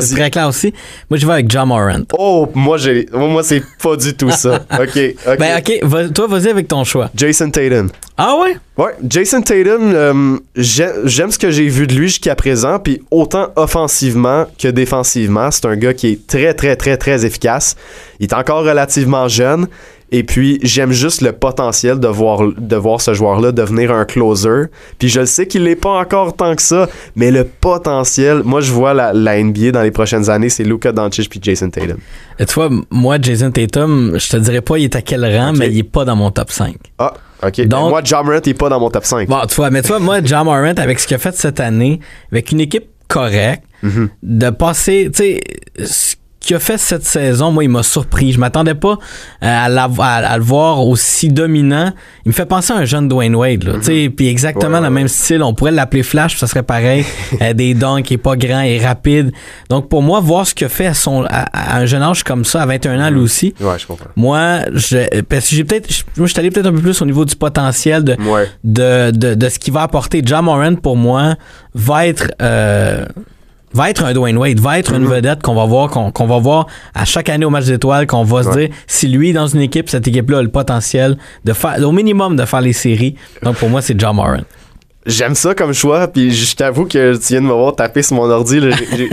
[0.01, 0.73] C'est très clair aussi.
[1.09, 2.03] Moi, je vais avec John Morant.
[2.17, 4.55] Oh, moi, j'ai, moi, c'est pas du tout ça.
[4.79, 4.99] OK.
[5.39, 6.13] Ben, OK.
[6.13, 7.09] toi, vas-y avec ton choix.
[7.15, 7.89] Jason Tatum.
[8.17, 8.57] Ah ouais?
[8.77, 8.93] Ouais.
[9.07, 12.79] Jason Tatum, euh, j'aime ce que j'ai vu de lui jusqu'à présent.
[12.79, 17.75] Puis autant offensivement que défensivement, c'est un gars qui est très, très, très, très efficace.
[18.19, 19.67] Il est encore relativement jeune.
[20.12, 24.64] Et puis, j'aime juste le potentiel de voir, de voir ce joueur-là devenir un closer.
[24.99, 28.62] Puis, je le sais qu'il n'est pas encore tant que ça, mais le potentiel, moi,
[28.62, 31.97] je vois la, la NBA dans les prochaines années, c'est Luka Doncic puis Jason Tatum.
[32.39, 35.53] Et tu vois, moi, Jason Tatum, je te dirais pas il est à quel rang,
[35.53, 36.76] mais il est pas dans mon top 5.
[36.99, 37.62] Ah, OK.
[37.68, 39.28] Donc, moi, John Morant, il est pas dans mon top 5.
[39.28, 41.60] Bon, tu vois, mais tu vois, moi, John Morant, avec ce qu'il a fait cette
[41.60, 41.99] année,
[42.32, 44.08] avec une équipe correcte, mm-hmm.
[44.24, 45.39] de passer, tu
[45.84, 46.14] sais,
[46.47, 48.31] qu'il a fait cette saison, moi, il m'a surpris.
[48.31, 48.97] Je m'attendais pas
[49.43, 51.91] euh, à, le voir aussi dominant.
[52.25, 53.73] Il me fait penser à un jeune Dwayne Wade, là.
[53.73, 55.43] Mm Puis exactement le même style.
[55.43, 57.05] On pourrait l'appeler Flash, ça serait pareil.
[57.41, 59.31] euh, des dunks, il est pas grand et rapide.
[59.69, 62.45] Donc, pour moi, voir ce qu'il a fait à, son, à, un jeune âge comme
[62.45, 63.53] ça, à 21 ans, lui aussi.
[63.59, 64.09] Ouais, je comprends.
[64.15, 67.05] Moi, je, parce que j'ai peut-être, moi, je suis allé peut-être un peu plus au
[67.05, 68.15] niveau du potentiel de,
[68.63, 70.21] de, de, de, ce qu'il va apporter.
[70.23, 71.35] John Moran, pour moi,
[71.73, 73.05] va être, euh,
[73.74, 75.09] va être un Dwayne Wade, va être une mhm.
[75.09, 78.43] vedette qu'on va voir, qu'on va voir à chaque année au match d'étoiles, qu'on va
[78.43, 81.91] se dire si lui dans une équipe, cette équipe-là a le potentiel de faire au
[81.91, 83.15] minimum de faire les séries.
[83.43, 84.41] Donc pour moi, c'est John Moran.
[85.08, 88.18] J'aime ça comme choix, puis je t'avoue que tu viens de me voir taper sur
[88.18, 88.60] mon ordi,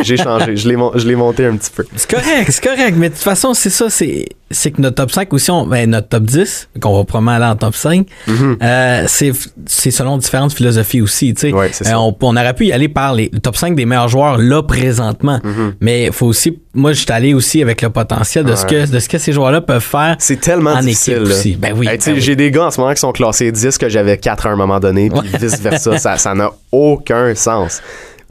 [0.02, 1.84] j'ai changé, je l'ai monté un petit peu.
[1.94, 5.10] C'est correct, c'est correct, mais de toute façon, c'est ça, c'est c'est que notre top
[5.10, 8.56] 5 aussi, on, ben, notre top 10, qu'on va probablement aller en top 5, mm-hmm.
[8.62, 9.04] euh,
[9.66, 11.34] c'est selon différentes philosophies aussi.
[11.34, 13.86] tu Ouais, euh, on, on, aurait pu y aller par les le top 5 des
[13.86, 15.38] meilleurs joueurs là présentement.
[15.38, 15.72] Mm-hmm.
[15.80, 16.58] Mais il faut aussi.
[16.74, 19.32] Moi, je suis allé aussi avec le potentiel de, ce, que, de ce que ces
[19.32, 21.54] joueurs-là peuvent faire c'est tellement en équipe aussi.
[21.56, 21.86] Ben oui.
[21.86, 24.50] Ben j'ai des gars en ce moment qui sont classés 10 que j'avais 4 à
[24.50, 26.18] un moment donné, puis vice-versa.
[26.18, 27.80] ça n'a aucun sens.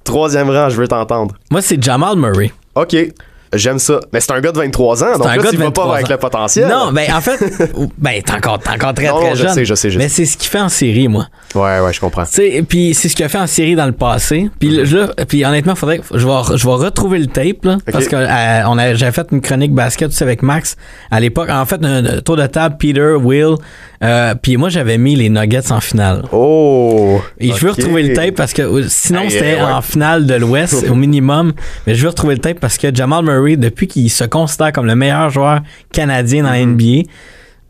[0.03, 1.35] Troisième rang, je veux t'entendre.
[1.49, 2.51] Moi, c'est Jamal Murray.
[2.75, 2.95] OK.
[3.53, 3.99] J'aime ça.
[4.11, 6.17] Mais c'est un gars de 23 ans, donc un là, tu vas pas avec le
[6.17, 6.67] potentiel.
[6.67, 7.39] Non, ben en fait,
[7.97, 9.49] ben t'es encore, encore très, très jeune.
[9.49, 10.03] Je sais, je sais, je sais.
[10.03, 11.27] Mais c'est ce qu'il fait en série, moi.
[11.55, 12.23] Ouais, ouais, je comprends.
[12.67, 14.49] Puis c'est ce qu'il a fait en série dans le passé.
[14.59, 15.25] Puis mm-hmm.
[15.25, 18.77] puis honnêtement, faudrait, je vais, je vais retrouver le tape, là, parce que euh, on
[18.77, 20.75] a, j'avais fait une chronique basket avec Max
[21.11, 21.49] à l'époque.
[21.49, 23.55] En fait, un, tour de table, Peter, Will,
[24.03, 26.23] euh, puis moi j'avais mis les Nuggets en finale.
[26.31, 27.21] Oh.
[27.39, 30.85] Et je veux retrouver le tape parce que euh, sinon c'était en finale de l'Ouest
[30.89, 31.53] au minimum.
[31.87, 34.85] Mais je veux retrouver le tape parce que Jamal Murray depuis qu'il se considère comme
[34.85, 36.73] le meilleur joueur canadien dans la mhm.
[36.73, 37.09] NBA,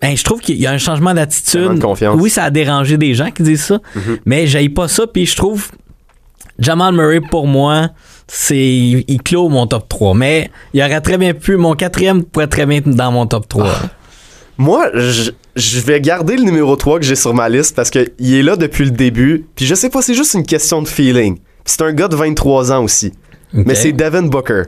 [0.01, 1.81] ben, je trouve qu'il y a un changement d'attitude.
[2.15, 4.17] Oui, ça a dérangé des gens qui disent ça, mhm.
[4.25, 5.05] mais j'aille pas ça.
[5.07, 5.69] Puis je trouve
[6.59, 7.89] Jamal Murray, pour moi,
[8.27, 10.13] c'est il clôt mon top 3.
[10.15, 13.47] Mais il aurait très bien pu, mon quatrième pourrait très bien être dans mon top
[13.47, 13.65] 3.
[13.65, 13.89] Ah.
[14.57, 18.43] Moi, je, vais garder le numéro 3 que j'ai sur ma liste parce qu'il est
[18.43, 19.45] là depuis le début.
[19.55, 21.37] Puis je sais pas, c'est juste une question de feeling.
[21.65, 23.13] C'est un gars de 23 ans aussi.
[23.53, 24.63] Mais c'est Devin Booker.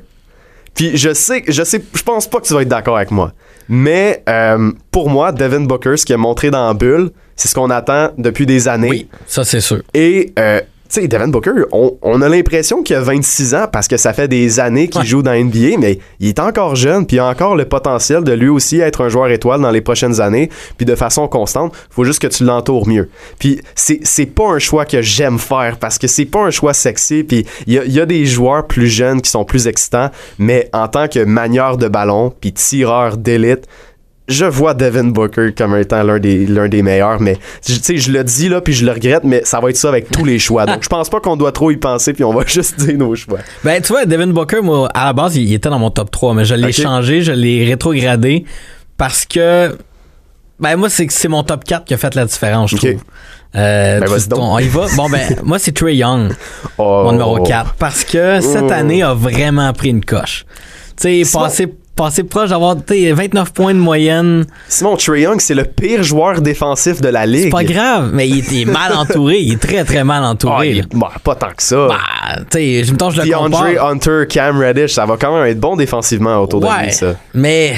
[0.76, 3.34] Puis je sais, je sais, je pense pas que tu vas être d'accord avec moi.
[3.68, 7.56] Mais euh, pour moi, Devin Booker, ce qu'il a montré dans la bulle, c'est ce
[7.56, 8.90] qu'on attend depuis des années.
[8.90, 9.82] Oui, ça c'est sûr.
[9.94, 10.62] Et euh,
[11.02, 14.60] sais, Devin Booker, on, a l'impression qu'il a 26 ans parce que ça fait des
[14.60, 17.66] années qu'il joue dans NBA, mais il est encore jeune, puis il a encore le
[17.66, 21.28] potentiel de lui aussi être un joueur étoile dans les prochaines années, puis de façon
[21.28, 21.74] constante.
[21.90, 23.10] Faut juste que tu l'entoures mieux.
[23.40, 27.24] Puis c'est pas un choix que j'aime faire parce que c'est pas un choix sexy,
[27.24, 30.70] puis il y a, y a, des joueurs plus jeunes qui sont plus excitants, mais
[30.74, 33.68] en tant que manieur de ballon, puis tireur d'élite,
[34.28, 38.12] je vois Devin Booker comme étant l'un des, l'un des meilleurs, mais tu sais, je
[38.12, 40.40] le dis là, puis je le regrette, mais ça va être ça avec tous les
[40.40, 40.66] choix.
[40.66, 43.16] Donc, je pense pas qu'on doit trop y penser, puis on va juste dire nos
[43.16, 43.40] choix.
[43.64, 46.34] Ben, tu vois, Devin Booker, moi, à la base, il, était dans mon top 3,
[46.34, 48.46] mais je l'ai changé, je l'ai rétrogradé
[48.98, 49.78] parce que,
[50.60, 53.02] ben, moi, c'est, c'est mon top 4 qui a fait la différence, je trouve.
[53.56, 54.88] Euh, ben, on y va.
[54.98, 56.34] Bon, ben, moi, c'est Trey Young,
[56.80, 57.04] oh.
[57.06, 58.74] mon numéro 4, parce que cette oh.
[58.74, 60.46] année a vraiment pris une coche.
[61.00, 64.46] Tu sais, passé passé proche d'avoir 29 points de moyenne.
[64.68, 67.44] Simon Trey Young, c'est le pire joueur défensif de la ligue.
[67.44, 69.40] C'est pas grave, mais il est, mal entouré.
[69.40, 70.82] il est très, très mal entouré.
[70.84, 71.88] Ah, bah, pas tant que ça.
[71.88, 71.96] Bah,
[72.52, 73.88] tu sais, je me je le compare.
[73.88, 77.16] Hunter, Cam Reddish, ça va quand même être bon défensivement autour de lui, ça.
[77.34, 77.76] Mais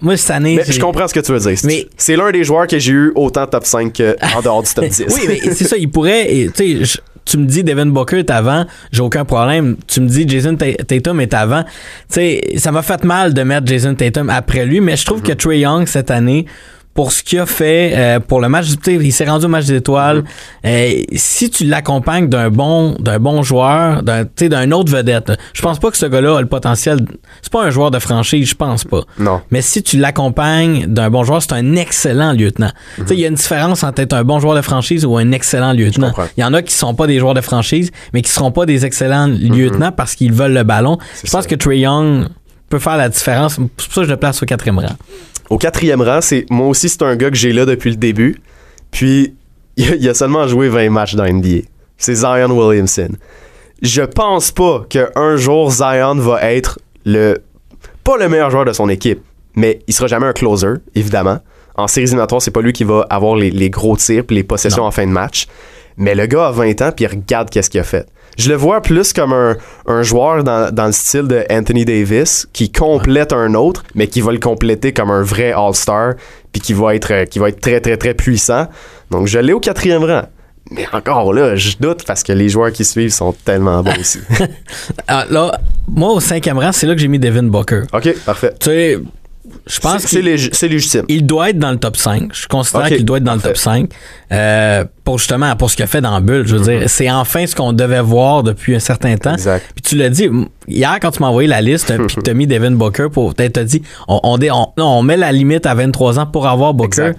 [0.00, 0.56] moi, cette année.
[0.56, 1.58] Mais je comprends ce que tu veux dire.
[1.64, 1.86] Mais...
[1.96, 4.00] C'est l'un des joueurs que j'ai eu autant top 5
[4.36, 5.04] en dehors du top 10.
[5.08, 6.48] oui, mais c'est ça, il pourrait.
[6.54, 9.76] Tu sais, tu me dis Devin Booker est avant, j'ai aucun problème.
[9.86, 11.62] Tu me dis Jason Tatum est avant.
[11.62, 11.68] Tu
[12.08, 15.32] sais, ça m'a fait mal de mettre Jason Tatum après lui, mais je trouve que
[15.32, 15.36] mm-hmm.
[15.36, 16.46] Trey Young cette année
[16.98, 18.66] pour ce qu'il a fait euh, pour le match.
[18.88, 20.24] Il s'est rendu au match des étoiles.
[20.64, 20.66] Mm-hmm.
[20.66, 25.78] Euh, si tu l'accompagnes d'un bon, d'un bon joueur, d'un, d'un autre vedette, je pense
[25.78, 26.98] pas que ce gars-là a le potentiel.
[27.40, 29.02] C'est pas un joueur de franchise, je pense pas.
[29.16, 29.40] Non.
[29.52, 32.72] Mais si tu l'accompagnes d'un bon joueur, c'est un excellent lieutenant.
[32.96, 35.16] Tu sais, il y a une différence entre être un bon joueur de franchise ou
[35.16, 36.12] un excellent lieutenant.
[36.36, 38.66] Il y en a qui sont pas des joueurs de franchise, mais qui seront pas
[38.66, 39.56] des excellents mm-hmm.
[39.56, 40.98] lieutenants parce qu'ils veulent le ballon.
[41.22, 42.26] Je pense que Trey Young
[42.68, 43.54] peut faire la différence.
[43.54, 44.96] C'est pour ça que je le place au quatrième rang.
[45.50, 48.40] Au quatrième rang, c'est moi aussi, c'est un gars que j'ai là depuis le début.
[48.90, 49.34] Puis,
[49.76, 51.66] il a, seulement joué 20 matchs dans NBA.
[51.96, 53.10] C'est Zion Williamson.
[53.82, 57.38] Je pense pas qu'un jour, Zion va être le.
[58.04, 59.20] Pas le meilleur joueur de son équipe,
[59.54, 61.40] mais il sera jamais un closer, évidemment.
[61.76, 64.82] En séries éliminatoires, c'est pas lui qui va avoir les, gros tirs et les possessions
[64.82, 65.46] en fin de match.
[65.96, 68.06] Mais le gars a 20 ans, puis il regarde qu'est-ce qu'il a fait.
[68.38, 73.32] Je le vois plus comme un, joueur dans, le style de Anthony Davis qui complète
[73.32, 76.14] un autre, mais qui va le compléter comme un vrai All-Star,
[76.52, 78.68] puis qui va être qui va être très très très puissant.
[79.10, 80.22] Donc je l'ai au quatrième rang.
[80.70, 84.20] Mais encore là, je doute parce que les joueurs qui suivent sont tellement bons aussi.
[85.10, 85.58] Ah, là,
[85.88, 87.84] moi, au cinquième rang, c'est là que j'ai mis Devin Booker.
[87.94, 88.52] OK, parfait.
[88.60, 88.98] Tu sais,
[89.66, 91.04] je pense que c'est légitime.
[91.08, 92.30] Il doit être dans le top 5.
[92.32, 93.90] Je considère qu'il doit être dans le top 5.
[94.32, 96.46] Euh, pour justement, pour ce qu'il a fait dans bulle.
[96.46, 96.88] Je veux dire, mm-hmm.
[96.88, 99.34] c'est enfin ce qu'on devait voir depuis un certain temps.
[99.34, 99.64] Exact.
[99.74, 100.28] Puis tu l'as dit,
[100.66, 103.34] hier, quand tu m'as envoyé la liste, puis que tu as mis Devin Booker pour.
[103.34, 107.12] Tu as dit, on, on, on, met la limite à 23 ans pour avoir Booker.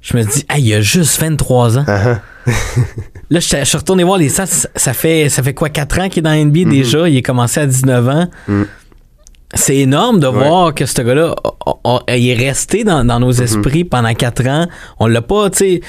[0.00, 1.84] Je me dis, ah, il a juste 23 ans.
[1.84, 2.18] Uh-huh.
[3.30, 4.46] là, je, suis retourné voir les stats.
[4.46, 6.68] Ça fait, ça fait quoi, 4 ans qu'il est dans NBA mm-hmm.
[6.68, 7.08] déjà?
[7.08, 8.26] Il est commencé à 19 ans.
[8.48, 8.64] Mm
[9.54, 11.34] c'est énorme de voir que ce gars-là
[12.08, 13.42] il est resté dans, nos mm-hmm.
[13.42, 14.66] esprits pendant quatre ans.
[14.98, 15.80] On l'a pas, tu sais,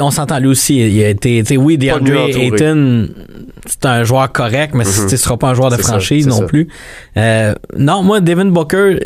[0.00, 0.78] on s'entend lui aussi.
[0.78, 3.08] Il a été, oui, DeAndre Ayton,
[3.66, 5.08] c'est un joueur correct, mais mm-hmm.
[5.08, 6.68] ce sera pas un joueur de franchise non plus.
[7.16, 8.98] Euh, non, moi, Devin Booker,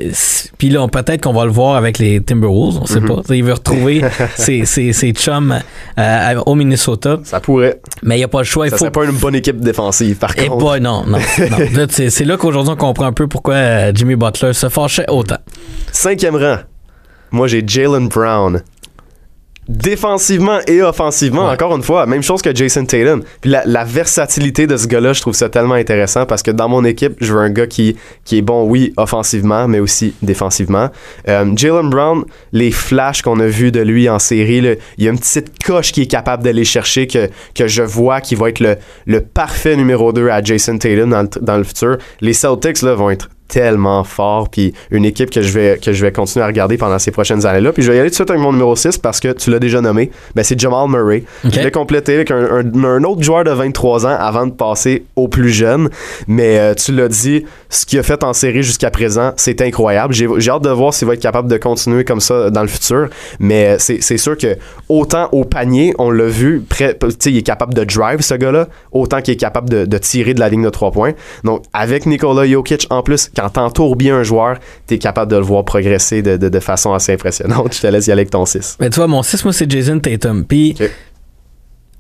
[0.59, 3.23] puis là, peut-être qu'on va le voir avec les Timberwolves, on sait mm-hmm.
[3.27, 3.35] pas.
[3.35, 4.03] Il veut retrouver
[4.37, 5.59] ses, ses, ses, chums
[5.99, 7.19] euh, au Minnesota.
[7.25, 7.81] Ça pourrait.
[8.03, 8.69] Mais il n'y a pas le choix.
[8.69, 10.65] Ça serait pas une bonne équipe défensive, par Et contre.
[10.65, 11.19] Pas, non, non.
[11.39, 11.87] non.
[11.89, 15.39] c'est là qu'aujourd'hui, on comprend un peu pourquoi euh, Jimmy Butler se fâchait autant.
[15.93, 16.59] Cinquième rang.
[17.31, 18.63] Moi, j'ai Jalen Brown
[19.69, 23.23] défensivement et offensivement, encore une fois, même chose que Jason Tatum.
[23.41, 26.85] Puis la, versatilité de ce gars-là, je trouve ça tellement intéressant parce que dans mon
[26.85, 30.91] équipe, je veux un gars qui, qui est bon, oui, offensivement, mais aussi défensivement.
[31.29, 35.11] Euh, Jalen Brown, les flashs qu'on a vus de lui en série, il y a
[35.11, 38.61] une petite coche qui est capable d'aller chercher que, que je vois qui va être
[38.61, 41.99] le, le parfait numéro 2 à Jason Tatum dans le, dans le futur.
[42.21, 46.05] Les Celtics là, vont être tellement fort puis une équipe que je vais que je
[46.05, 48.13] vais continuer à regarder pendant ces prochaines années là puis je vais y aller tout
[48.13, 50.11] de suite avec mon numéro 6 parce que tu l'as déjà nommé.
[50.35, 51.25] Ben c'est Jamal Murray.
[51.45, 55.51] Je l'ai complété avec un, autre joueur de 23 ans avant de passer au plus
[55.51, 55.91] jeune.
[56.27, 60.15] Mais euh, tu l'as dit ce qu'il a fait en série jusqu'à présent c'est incroyable.
[60.15, 63.09] J'ai hâte de voir s'il va être capable de continuer comme ça dans le futur.
[63.39, 64.57] Mais euh, c'est sûr que
[64.89, 68.69] autant au panier on l'a vu près, il est capable de drive ce gars là
[68.93, 71.13] autant qu'il est capable de, de tirer de la ligne de 3 points.
[71.43, 75.43] Donc avec Nikola Jokic en plus quand t'entoures bien un joueur, t'es capable de le
[75.43, 77.73] voir progresser de, façon assez impressionnante.
[77.75, 78.79] Je te laisse y aller avec ton 6.
[78.81, 80.45] Mais tu vois, mon 6, moi, c'est Jason Tatum.
[80.45, 80.77] Puis.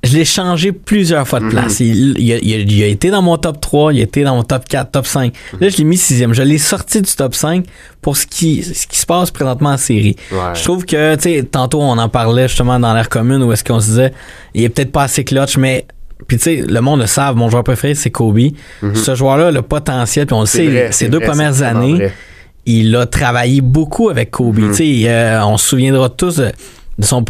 [0.05, 1.81] Je l'ai changé plusieurs fois de place.
[1.81, 2.17] Mm-hmm.
[2.19, 5.07] il, a, été dans mon top 3, il a été dans mon top 4, top
[5.07, 5.33] 5.
[5.59, 6.35] Là, je l'ai mis sixième.
[6.35, 7.65] Je l'ai sorti du top 5
[8.03, 10.15] pour ce qui, ce qui se passe présentement en série.
[10.31, 13.65] Je trouve que, tu sais, tantôt, on en parlait justement dans l'air commune où est-ce
[13.65, 14.13] qu'on se disait,
[14.53, 15.87] il est peut-être pas assez clutch, mais
[16.27, 18.39] puis tu sais, le monde le savent, mon joueur préféré, c'est Kobe.
[18.83, 18.95] Mhm.
[18.95, 22.11] Ce joueur-là, le potentiel, puis on le sait, ces deux premières années,
[22.67, 24.59] il a travaillé beaucoup avec Kobe.
[24.59, 24.71] Mhm.
[24.71, 26.53] Tu sais, euh, on se souviendra tous de,
[27.01, 27.25] son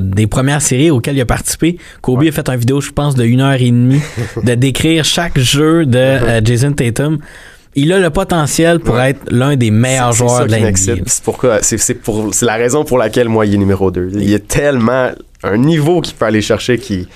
[0.00, 1.78] des premières séries auxquelles il a participé.
[2.00, 4.00] Kobe a fait une vidéo, je pense, de une heure et demie
[4.42, 7.18] de décrire chaque jeu de euh, Jason Tatum.
[7.74, 12.42] Il a le potentiel pour être l'un des meilleurs joueurs de la C'est pourquoi, c'est
[12.42, 14.12] la raison pour laquelle moi il est numéro 2.
[14.14, 15.12] Il est tellement
[15.44, 17.06] un niveau qu'il peut aller chercher qui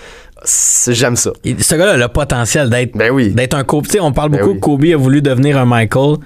[0.45, 1.33] j'aime ça.
[1.45, 3.31] ce gars-là a le potentiel d'être ben oui.
[3.31, 3.87] d'être un Kobe.
[4.01, 6.17] on parle ben beaucoup que Kobe a voulu devenir un Michael.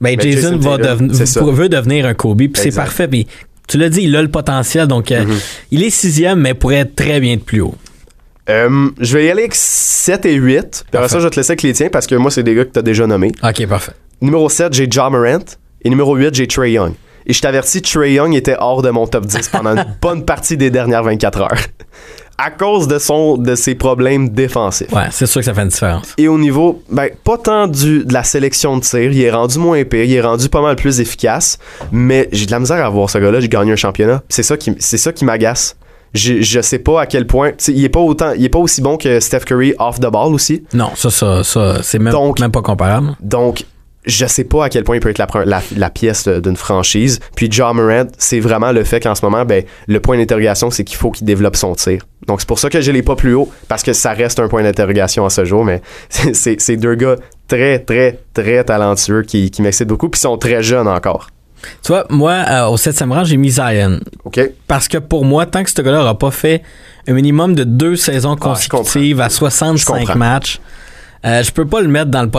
[0.00, 3.08] Ben, ben, Jason, va veut devenir un Kobe, puis c'est parfait.
[3.08, 3.26] Puis
[3.66, 5.66] tu l'as dit, il a le potentiel, donc euh, mm-hmm.
[5.72, 7.74] il est sixième, mais pourrait être très bien de plus haut.
[8.48, 10.84] Euh, je vais y aller avec 7 et 8.
[10.90, 12.54] Puis après ça, je vais te laisser avec les tiens parce que moi, c'est des
[12.54, 13.32] gars que tu as déjà nommés.
[13.42, 13.92] Ok, parfait.
[14.22, 15.44] Numéro 7, j'ai John Morant.
[15.82, 16.94] Et numéro 8, j'ai Trey Young.
[17.26, 20.56] Et je t'avertis, Trey Young était hors de mon top 10 pendant une bonne partie
[20.56, 21.58] des dernières 24 heures
[22.38, 24.92] à cause de son de ses problèmes défensifs.
[24.92, 26.14] Ouais, c'est sûr que ça fait une différence.
[26.18, 29.58] Et au niveau, ben, pas tant du, de la sélection de tir, il est rendu
[29.58, 31.58] moins épais, il est rendu pas mal plus efficace,
[31.90, 34.22] mais j'ai de la misère à voir ce gars-là, j'ai gagné un championnat.
[34.28, 35.76] C'est ça qui, c'est ça qui m'agace.
[36.14, 37.52] Je, je sais pas à quel point.
[37.66, 38.32] Il est pas autant.
[38.32, 40.62] Il est pas aussi bon que Steph Curry off the ball aussi.
[40.72, 43.14] Non, ça, ça, ça c'est même, même pas comparable.
[43.20, 43.64] Donc,
[44.04, 47.20] je sais pas à quel point il peut être la, la, pièce d'une franchise.
[47.36, 50.84] Puis John Morant, c'est vraiment le fait qu'en ce moment, ben, le point d'interrogation, c'est
[50.84, 52.02] qu'il faut qu'il développe son tir.
[52.26, 54.48] Donc c'est pour ça que je l'ai pas plus haut, parce que ça reste un
[54.48, 55.82] point d'interrogation à ce jour, mais
[56.32, 57.16] c'est deux gars
[57.48, 61.28] très, très, très talentueux qui, qui m'excitent beaucoup, puis sont très jeunes encore.
[61.82, 64.00] Tu vois, moi, euh, au 7e rang, j'ai mis Zion.
[64.24, 64.40] OK.
[64.66, 66.62] Parce que pour moi, tant que ce gars-là n'aura pas fait
[67.06, 70.60] un minimum de deux saisons ah, consécutives à 65 matchs,
[71.24, 72.30] euh, je peux pas le mettre dans le,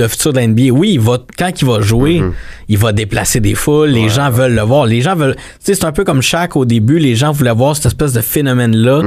[0.00, 0.70] le futur de l'NBA.
[0.70, 2.32] Oui, il va, quand il va jouer, mm-hmm.
[2.68, 3.90] il va déplacer des foules.
[3.90, 4.86] Les gens veulent le voir.
[4.86, 5.36] Les gens veulent.
[5.60, 6.98] C'est un peu comme Shaq au début.
[6.98, 9.02] Les gens voulaient voir cette espèce de phénomène-là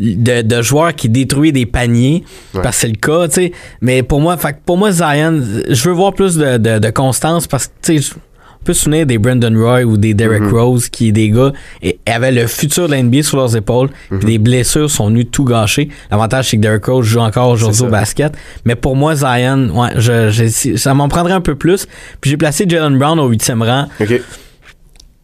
[0.00, 0.42] mm-hmm.
[0.42, 2.24] de, joueurs qui détruisent des paniers.
[2.54, 3.52] Parce que c'est le cas, tu sais.
[3.82, 7.66] Mais pour moi, fait, pour moi, Zion, je veux voir plus de, de constance parce
[7.66, 8.14] que, tu sais,
[8.64, 10.54] peut se souvenir des Brandon Roy ou des Derek mhm.
[10.54, 11.52] Rose qui, des gars,
[11.82, 13.88] et, avaient le futur de l'NBA sur leurs épaules.
[14.08, 14.24] Puis mhm.
[14.24, 15.88] des blessures sont venues tout gâcher.
[16.10, 18.34] L'avantage, c'est que Derek Rose joue encore aujourd'hui au basket.
[18.64, 21.86] Mais pour moi, Zion, ouais, je, ça m'en prendrait un peu plus.
[22.20, 23.86] Puis j'ai placé Jalen Brown au huitième rang.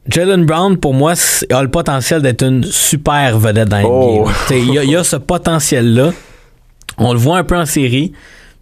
[0.09, 1.13] Jalen Brown, pour moi,
[1.51, 3.89] a le potentiel d'être une super vedette dans l'NBA.
[3.91, 4.29] Oh.
[4.51, 6.13] Il y, a ce potentiel-là.
[6.99, 8.13] On le voit un peu en série.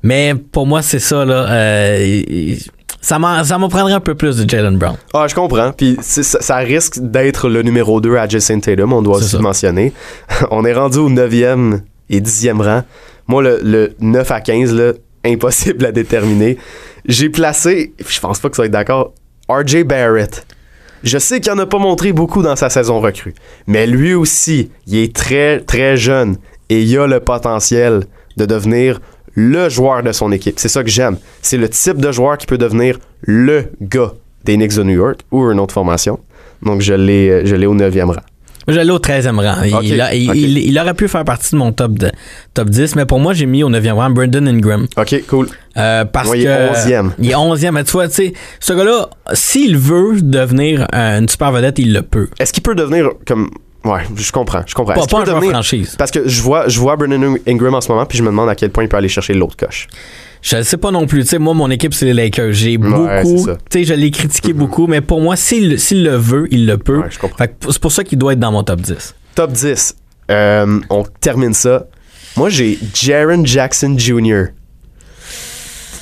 [0.02, 1.24] Mais pour moi, c'est ça.
[1.24, 2.54] Là, euh,
[3.00, 4.96] ça m'en prendrait un peu plus de Jalen Brown.
[5.14, 5.72] Ah, je comprends.
[5.72, 9.92] Puis ça, risque d'être le numéro 2 à Jason Tatum, on doit aussi le mentionner.
[10.50, 11.80] on est rendu au 9e
[12.10, 12.82] et 10e rang.
[13.26, 14.92] Moi, le, 9 à 15, là,
[15.24, 16.58] impossible à déterminer.
[17.06, 19.12] J'ai placé, je pense pas que ça va être d'accord,
[19.48, 20.46] RJ Barrett.
[21.04, 23.34] Je sais qu'il en a pas montré beaucoup dans sa saison recrue,
[23.66, 26.36] mais lui aussi, il est très, très jeune
[26.70, 28.04] et il a le potentiel
[28.36, 29.00] de devenir
[29.38, 30.58] le joueur de son équipe.
[30.58, 31.16] C'est ça que j'aime.
[31.42, 34.12] C'est le type de joueur qui peut devenir le gars
[34.44, 36.18] des Knicks de New York ou une autre formation.
[36.62, 38.22] Donc, je l'ai, euh, je l'ai au 9e rang.
[38.66, 39.62] Je l'ai au 13e rang.
[40.12, 42.10] Il, aurait pu faire partie de mon top, de,
[42.52, 44.88] top 10, mais pour moi, j'ai mis au 9e rang Brandon Ingram.
[44.96, 45.46] OK, cool.
[45.76, 47.10] Euh, parce il est 11e.
[47.20, 47.70] Il est 11e.
[47.70, 52.02] Mais tu vois, tu sais, ce gars-là, s'il veut devenir une super vedette, il le
[52.02, 52.28] peut.
[52.40, 53.50] Est-ce qu'il peut devenir comme
[53.88, 54.94] Ouais, je comprends, je comprends.
[54.94, 55.96] Pas, pas un franchise.
[55.96, 58.48] Parce que je vois, je vois Brandon Ingram en ce moment, puis je me demande
[58.48, 59.88] à quel point il peut aller chercher l'autre coche.
[60.42, 61.22] Je ne sais pas non plus.
[61.22, 62.52] Tu sais, moi, mon équipe, c'est les Lakers.
[62.52, 63.06] J'ai beaucoup.
[63.08, 64.56] Tu sais, je l'ai critiqué mm-hmm.
[64.56, 66.98] beaucoup, mais pour moi, s'il le veut, il le peut.
[66.98, 69.14] Ouais, c'est pour ça qu'il doit être dans mon top 10.
[69.34, 69.96] Top 10.
[70.30, 71.86] Euh, on termine ça.
[72.36, 74.48] Moi, j'ai Jaron Jackson Jr.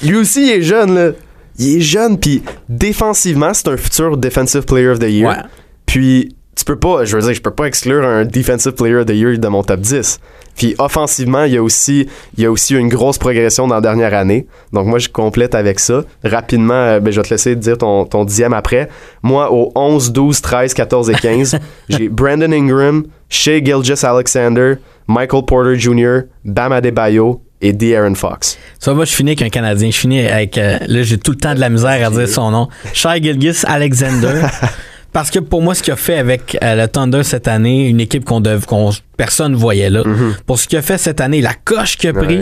[0.03, 1.11] Lui aussi, il est jeune, là.
[1.59, 5.30] Il est jeune, puis défensivement, c'est un futur Defensive Player of the Year.
[5.30, 5.43] Ouais.
[5.87, 9.07] Puis tu peux pas, je veux dire, je peux pas exclure un Defensive Player of
[9.07, 10.18] the Year de mon top 10.
[10.57, 13.82] Puis offensivement, il y a aussi, il y a aussi une grosse progression dans la
[13.82, 14.46] dernière année.
[14.72, 16.02] Donc moi, je complète avec ça.
[16.24, 18.88] Rapidement, euh, ben, je vais te laisser dire ton, ton dixième après.
[19.22, 21.59] Moi, au 11, 12, 13, 14 et 15,
[21.90, 24.76] j'ai Brandon Ingram, Shea Gilgis Alexander,
[25.09, 28.59] Michael Porter Jr., Bam Adebayo, et De'Aaron Fox.
[28.78, 29.90] Ça, moi, je finis avec un Canadien.
[29.90, 30.59] Je finis avec.
[30.59, 32.68] Euh, là, j'ai tout le temps de la misère à dire son nom.
[32.94, 34.42] Shea Gilgis Alexander.
[35.16, 38.00] Parce que pour moi, ce qu'il a fait avec euh, le Thunder cette année, une
[38.00, 40.02] équipe qu'on qu personne voyait là.
[40.04, 40.34] Mhm.
[40.44, 42.40] Pour ce qu'il a fait cette année, la coche qu'il a pris,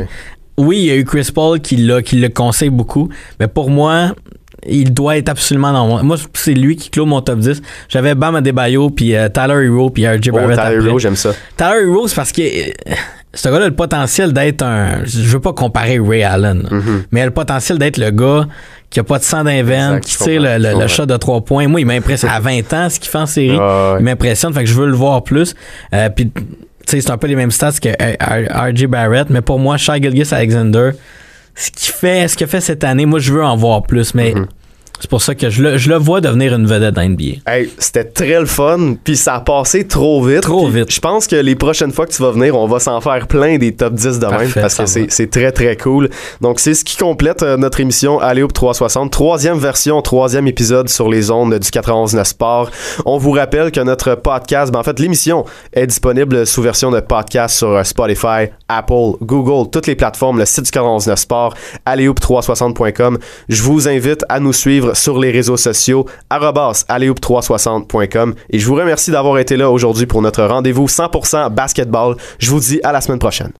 [0.58, 4.16] oui, il y a eu Chris Paul qui, qui le conseille beaucoup, mais pour moi,
[4.66, 6.02] il doit être absolument dans mon...
[6.02, 7.62] Moi, c'est lui qui clôt mon top 10.
[7.88, 10.58] J'avais Bam Adebayo, puis euh, Tyler Hero, puis RJ oh, Barrett.
[10.58, 11.30] Tyler Hero, j'aime ça.
[11.56, 12.72] Tyler Hero, c'est parce que euh,
[13.34, 15.04] ce gars-là a le potentiel d'être un...
[15.04, 17.04] Je veux pas comparer Ray Allen, mhm.
[17.12, 18.48] mais il a le potentiel d'être le gars
[18.94, 21.66] qui a pas de sang d'invent, qui tire le, le, shot de trois points.
[21.66, 22.30] Moi, il m'impressionne.
[22.30, 23.58] À 20 ans, ce qu'il fait en série,
[23.98, 24.54] il m'impressionne.
[24.54, 25.52] Fait que je veux le voir plus.
[25.92, 26.42] Euh, puis, tu
[26.86, 28.86] sais, c'est un peu les mêmes stats que R.J.
[28.86, 29.30] Barrett.
[29.30, 30.92] Mais pour moi, Shai Gilgis Alexander,
[31.56, 34.14] ce qu'il fait, ce qu'il fait cette année, moi, je veux en voir plus.
[34.14, 34.46] Mais mm-hmm.
[35.00, 37.40] C'est pour ça que je le, je le vois devenir une vedette dans NBA.
[37.46, 40.42] Hey, c'était très le fun, puis ça a passé trop vite.
[40.42, 40.90] Trop vite.
[40.92, 43.58] Je pense que les prochaines fois que tu vas venir, on va s'en faire plein
[43.58, 46.08] des top 10 de même, parce que c'est très très cool.
[46.40, 51.08] Donc c'est ce qui complète euh, notre émission Alléop 360, troisième version, troisième épisode sur
[51.08, 52.70] les ondes du 91.9 Sport.
[53.04, 57.00] On vous rappelle que notre podcast, ben en fait l'émission est disponible sous version de
[57.00, 63.18] podcast sur euh, Spotify, Apple, Google, toutes les plateformes, le site du 91.9 Sport, alléop360.com.
[63.48, 68.34] Je vous invite à nous suivre sur les réseaux sociaux, aleoup360.com.
[68.50, 72.16] Et je vous remercie d'avoir été là aujourd'hui pour notre rendez-vous 100% basketball.
[72.38, 73.52] Je vous dis à la semaine prochaine.